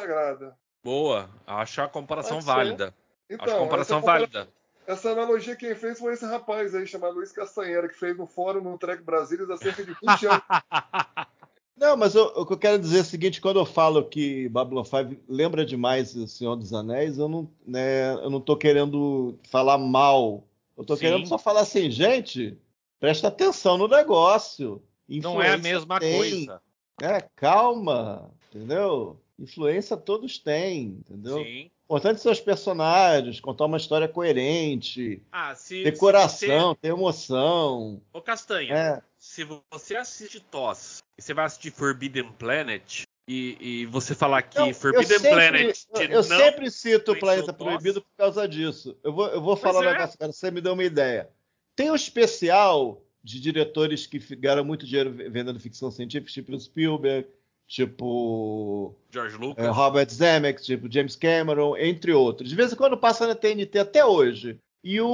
[0.00, 0.56] Sagrada.
[0.84, 2.94] Boa, acho a comparação válida.
[3.30, 4.48] Então, acho a comparação essa compara- válida.
[4.86, 8.62] Essa analogia quem fez foi esse rapaz aí, chamado Luiz Castanheira, que fez no fórum
[8.62, 10.42] no Trek Brasilis há cerca de 20 anos.
[11.76, 14.48] Não, mas eu- o que eu quero dizer é o seguinte: quando eu falo que
[14.48, 19.38] Babylon 5 lembra demais o Senhor dos Anéis, eu não, né, eu não tô querendo
[19.48, 20.42] falar mal.
[20.76, 21.02] Eu tô Sim.
[21.02, 22.58] querendo só falar assim, gente,
[23.00, 24.82] presta atenção no negócio.
[25.08, 26.62] Não é a Influência mesma tem, coisa.
[27.00, 27.20] né?
[27.34, 29.18] Calma, entendeu?
[29.38, 31.38] Influência todos têm, entendeu?
[31.42, 31.70] Sim.
[31.84, 38.02] Importante são os personagens, contar uma história coerente, Ah, se, ter se coração, ter emoção.
[38.12, 39.02] Ô, Castanha, É.
[39.16, 44.58] se você assiste TOS e você vai assistir Forbidden Planet e, e você falar que
[44.58, 47.54] Não, Forbidden eu sempre, Planet eu, eu sempre cito o Planeta.
[47.54, 48.94] Proibido por causa disso.
[49.02, 49.92] Eu vou, eu vou falar um é.
[49.92, 51.30] negócio, cara, você me deu uma ideia.
[51.78, 57.28] Tem um especial de diretores que ganharam muito dinheiro ve- vendendo ficção científica, tipo Spielberg,
[57.66, 59.64] tipo George Lucas.
[59.64, 62.48] é, Robert Zemeckis, tipo James Cameron, entre outros.
[62.50, 64.58] De vez em quando passa na TNT até hoje.
[64.82, 65.08] E o,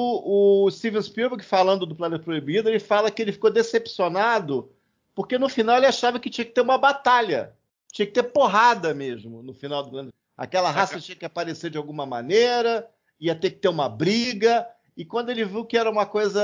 [0.64, 4.70] o Steven Spielberg, falando do Planeta Proibido, ele fala que ele ficou decepcionado
[5.14, 7.52] porque no final ele achava que tinha que ter uma batalha.
[7.92, 10.14] Tinha que ter porrada mesmo no final do Planeta.
[10.36, 12.88] Aquela raça tinha que aparecer de alguma maneira,
[13.20, 14.66] ia ter que ter uma briga.
[14.97, 16.40] E quando ele viu que era uma coisa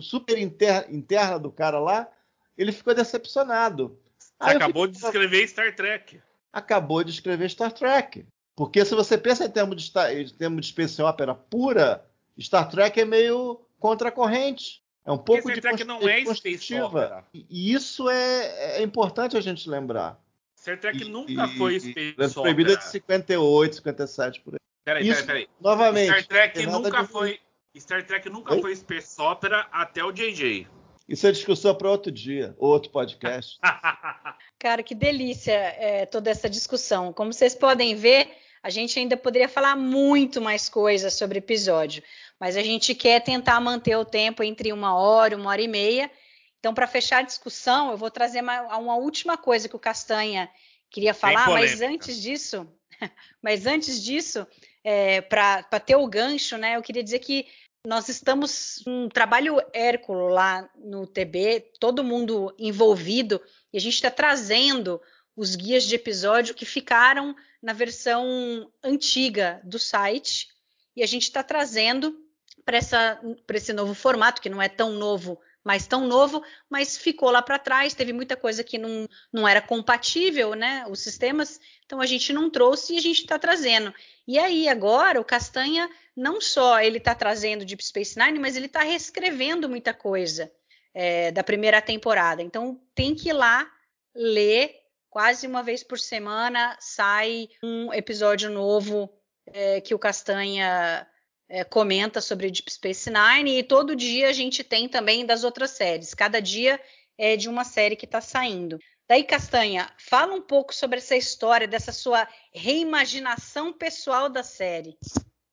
[0.00, 2.08] super inter- interna do cara lá,
[2.56, 3.98] ele ficou decepcionado.
[4.38, 6.20] Aí acabou fico- de escrever Star Trek.
[6.52, 8.26] acabou de escrever Star Trek.
[8.54, 12.04] Porque se você pensa em termos de, em termos de space opera pura,
[12.40, 14.82] Star Trek é meio contracorrente.
[15.06, 17.24] É um pouco Star de Trek não é space opera.
[17.32, 20.20] E isso é, é importante a gente lembrar.
[20.60, 22.90] Star Trek E- nunca e- foi Space Planeta Proibido é de Opera.
[22.90, 24.58] 58, 57 por aí.
[24.84, 25.48] Peraí, Isso, peraí, peraí.
[25.60, 27.40] novamente, Star Trek nunca de- foi.
[27.80, 28.60] Star Trek nunca Oi?
[28.60, 30.66] foi Space Opera até o JJ.
[31.08, 33.58] Isso é discussão para outro dia, outro podcast.
[34.58, 37.12] Cara, que delícia é, toda essa discussão.
[37.12, 38.28] Como vocês podem ver,
[38.62, 42.02] a gente ainda poderia falar muito mais coisas sobre o episódio,
[42.38, 46.10] mas a gente quer tentar manter o tempo entre uma hora, uma hora e meia.
[46.58, 50.50] Então, para fechar a discussão, eu vou trazer uma, uma última coisa que o Castanha
[50.90, 52.66] queria falar, mas antes disso,
[53.42, 54.46] mas antes disso,
[54.84, 57.46] é, para ter o gancho, né, eu queria dizer que
[57.86, 63.40] nós estamos um trabalho hérculo lá no TB, todo mundo envolvido,
[63.72, 65.00] e a gente está trazendo
[65.36, 70.48] os guias de episódio que ficaram na versão antiga do site,
[70.96, 72.16] e a gente está trazendo
[72.64, 77.40] para esse novo formato, que não é tão novo, mas tão novo, mas ficou lá
[77.42, 80.84] para trás, teve muita coisa que não, não era compatível, né?
[80.88, 83.94] Os sistemas, então a gente não trouxe e a gente está trazendo.
[84.26, 88.66] E aí, agora, o Castanha, não só ele está trazendo Deep Space Nine, mas ele
[88.66, 90.52] está reescrevendo muita coisa
[90.92, 92.42] é, da primeira temporada.
[92.42, 93.66] Então tem que ir lá
[94.14, 94.76] ler.
[95.08, 99.08] Quase uma vez por semana sai um episódio novo
[99.46, 101.08] é, que o Castanha
[101.48, 105.70] é, comenta sobre Deep Space Nine e todo dia a gente tem também das outras
[105.70, 106.12] séries.
[106.12, 106.78] Cada dia
[107.16, 108.78] é de uma série que está saindo.
[109.08, 114.98] Daí, Castanha, fala um pouco sobre essa história, dessa sua reimaginação pessoal da série,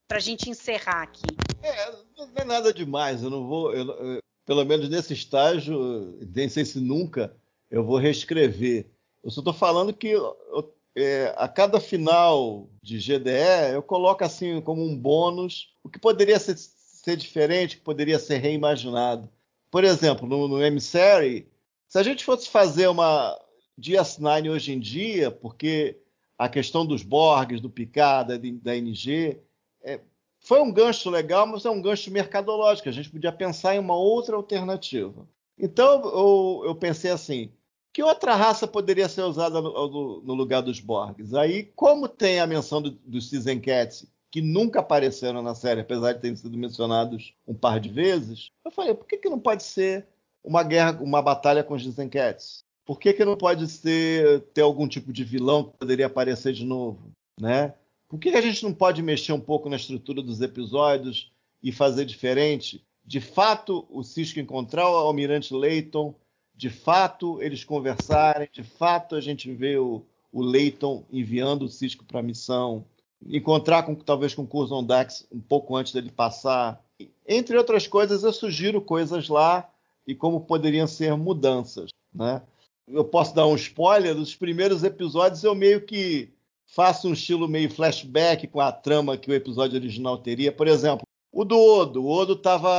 [0.10, 1.24] para a gente encerrar aqui.
[1.64, 3.24] É, não é nada demais.
[3.24, 7.34] Eu não vou, eu- eu- pelo menos nesse estágio, nem sei se nunca,
[7.72, 8.92] eu vou reescrever.
[9.24, 14.60] Eu só estou falando que eu- é, a cada final de GDE eu coloco assim
[14.62, 19.30] como um bônus o que poderia ser, ser diferente, que poderia ser reimaginado.
[19.72, 21.46] Por exemplo, no, no M-Series,
[21.88, 23.38] se a gente fosse fazer uma
[23.80, 25.98] DS9 hoje em dia, porque
[26.38, 29.40] a questão dos Borgs, do Picard, da, da NG,
[29.84, 30.00] é,
[30.40, 32.90] foi um gancho legal, mas é um gancho mercadológico.
[32.90, 35.28] A gente podia pensar em uma outra alternativa.
[35.58, 37.52] Então eu, eu pensei assim:
[37.94, 41.34] que outra raça poderia ser usada no, no lugar dos Borgs?
[41.34, 46.12] Aí, como tem a menção do, dos Season Cats, que nunca apareceram na série, apesar
[46.12, 49.64] de terem sido mencionados um par de vezes, eu falei: por que, que não pode
[49.64, 50.06] ser
[50.44, 52.65] uma guerra, uma batalha com os Season Cats?
[52.86, 56.64] Por que, que não pode ser ter algum tipo de vilão que poderia aparecer de
[56.64, 57.74] novo, né?
[58.08, 61.32] Por que, que a gente não pode mexer um pouco na estrutura dos episódios
[61.64, 62.86] e fazer diferente?
[63.04, 66.14] De fato, o Cisco encontrar o Almirante Leighton,
[66.56, 72.06] de fato eles conversarem, de fato a gente vê o, o Leighton enviando o Cisco
[72.06, 72.86] para a missão,
[73.26, 76.84] encontrar com, talvez com o Curzon Dax um pouco antes dele passar.
[77.28, 79.70] Entre outras coisas, eu sugiro coisas lá
[80.08, 82.42] e como poderiam ser mudanças, né?
[82.88, 86.30] Eu posso dar um spoiler, dos primeiros episódios eu meio que
[86.66, 90.52] faço um estilo meio flashback com a trama que o episódio original teria.
[90.52, 92.04] Por exemplo, o do Odo.
[92.04, 92.72] O Odo estava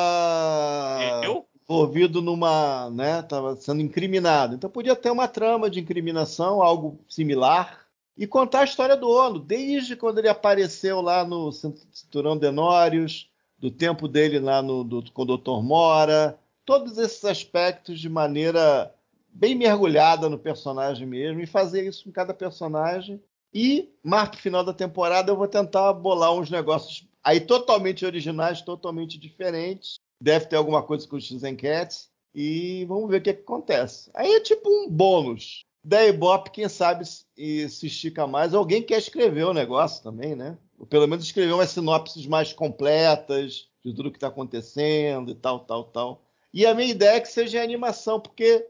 [1.68, 2.90] envolvido numa.
[2.90, 3.20] né?
[3.20, 4.54] Estava sendo incriminado.
[4.54, 7.86] Então podia ter uma trama de incriminação, algo similar.
[8.16, 13.28] E contar a história do Odo, desde quando ele apareceu lá no Cinturão Denórios,
[13.58, 15.62] do tempo dele lá no, do, com o Dr.
[15.62, 18.90] Mora, todos esses aspectos de maneira
[19.36, 23.22] bem mergulhada no personagem mesmo e fazer isso com cada personagem.
[23.52, 29.18] E, marco final da temporada, eu vou tentar bolar uns negócios aí totalmente originais, totalmente
[29.18, 29.96] diferentes.
[30.20, 34.10] Deve ter alguma coisa com os X E vamos ver o que, que, acontece.
[34.14, 35.64] Aí é tipo um bônus.
[35.84, 38.54] Da Ibope, quem sabe se, se estica mais.
[38.54, 40.58] Alguém quer escrever o negócio também, né?
[40.78, 45.60] Ou pelo menos escrever umas sinopses mais completas de tudo que está acontecendo e tal,
[45.60, 46.22] tal, tal.
[46.52, 48.66] E a minha ideia é que seja animação, porque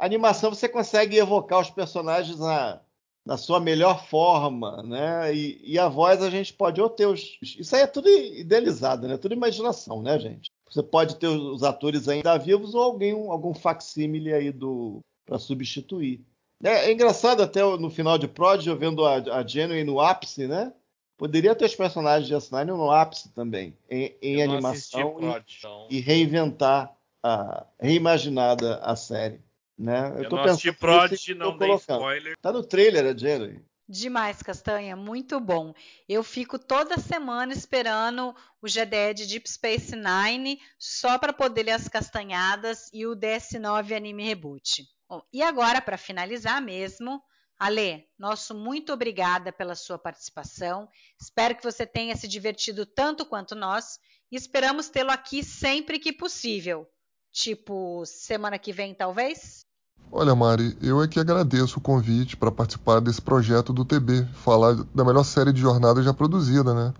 [0.00, 2.80] a animação você consegue evocar os personagens na,
[3.24, 5.34] na sua melhor forma, né?
[5.34, 7.38] E, e, a voz a gente pode ou ter os.
[7.42, 9.18] Isso aí é tudo idealizado, né?
[9.18, 10.50] Tudo imaginação, né, gente?
[10.70, 16.24] Você pode ter os atores ainda vivos ou alguém, algum facsímile aí do para substituir.
[16.64, 20.46] É, é, engraçado até no final de Prod, eu vendo a, a Genuine no ápice,
[20.46, 20.72] né?
[21.18, 25.86] Poderia ter os personagens de S9 no ápice também, em, em animação e, então.
[25.90, 26.90] e, reinventar,
[27.22, 29.38] a, reimaginada a série.
[29.80, 30.10] Né?
[30.10, 32.36] Eu, eu tô não assisti Prodigy, não dei spoiler.
[32.42, 33.64] Tá no trailer a Jerry.
[33.88, 35.72] Demais, Castanha, muito bom.
[36.06, 41.72] Eu fico toda semana esperando o GDE de Deep Space Nine só para poder ler
[41.72, 44.86] as castanhadas e o DS9 Anime Reboot.
[45.08, 47.20] Bom, e agora, para finalizar mesmo,
[47.58, 50.86] Ale, nosso muito obrigada pela sua participação.
[51.18, 53.98] Espero que você tenha se divertido tanto quanto nós
[54.30, 56.86] e esperamos tê-lo aqui sempre que possível.
[57.32, 59.64] Tipo, semana que vem, talvez?
[60.12, 64.74] Olha, Mari, eu é que agradeço o convite para participar desse projeto do TB, falar
[64.94, 66.92] da melhor série de jornada já produzida, né?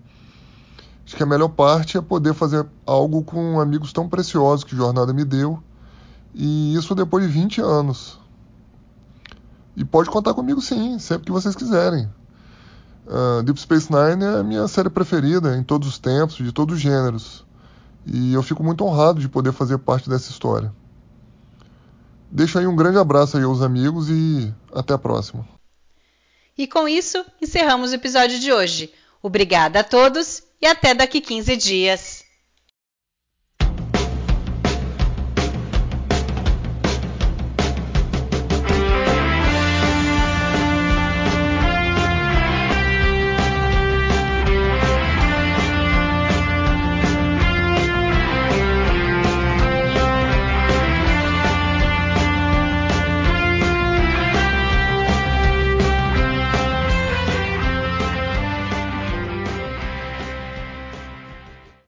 [1.05, 5.13] Acho que a melhor parte é poder fazer algo com amigos tão preciosos que Jornada
[5.13, 5.61] me deu,
[6.33, 8.21] e isso depois de 20 anos.
[9.77, 12.09] E pode contar comigo sim, sempre que vocês quiserem.
[13.07, 16.77] Uh, Deep Space Nine é a minha série preferida em todos os tempos, de todos
[16.77, 17.45] os gêneros.
[18.07, 20.73] E eu fico muito honrado de poder fazer parte dessa história.
[22.31, 25.47] Deixo aí um grande abraço aí aos amigos e até a próxima.
[26.57, 28.93] E com isso, encerramos o episódio de hoje.
[29.23, 32.20] Obrigada a todos e até daqui 15 dias.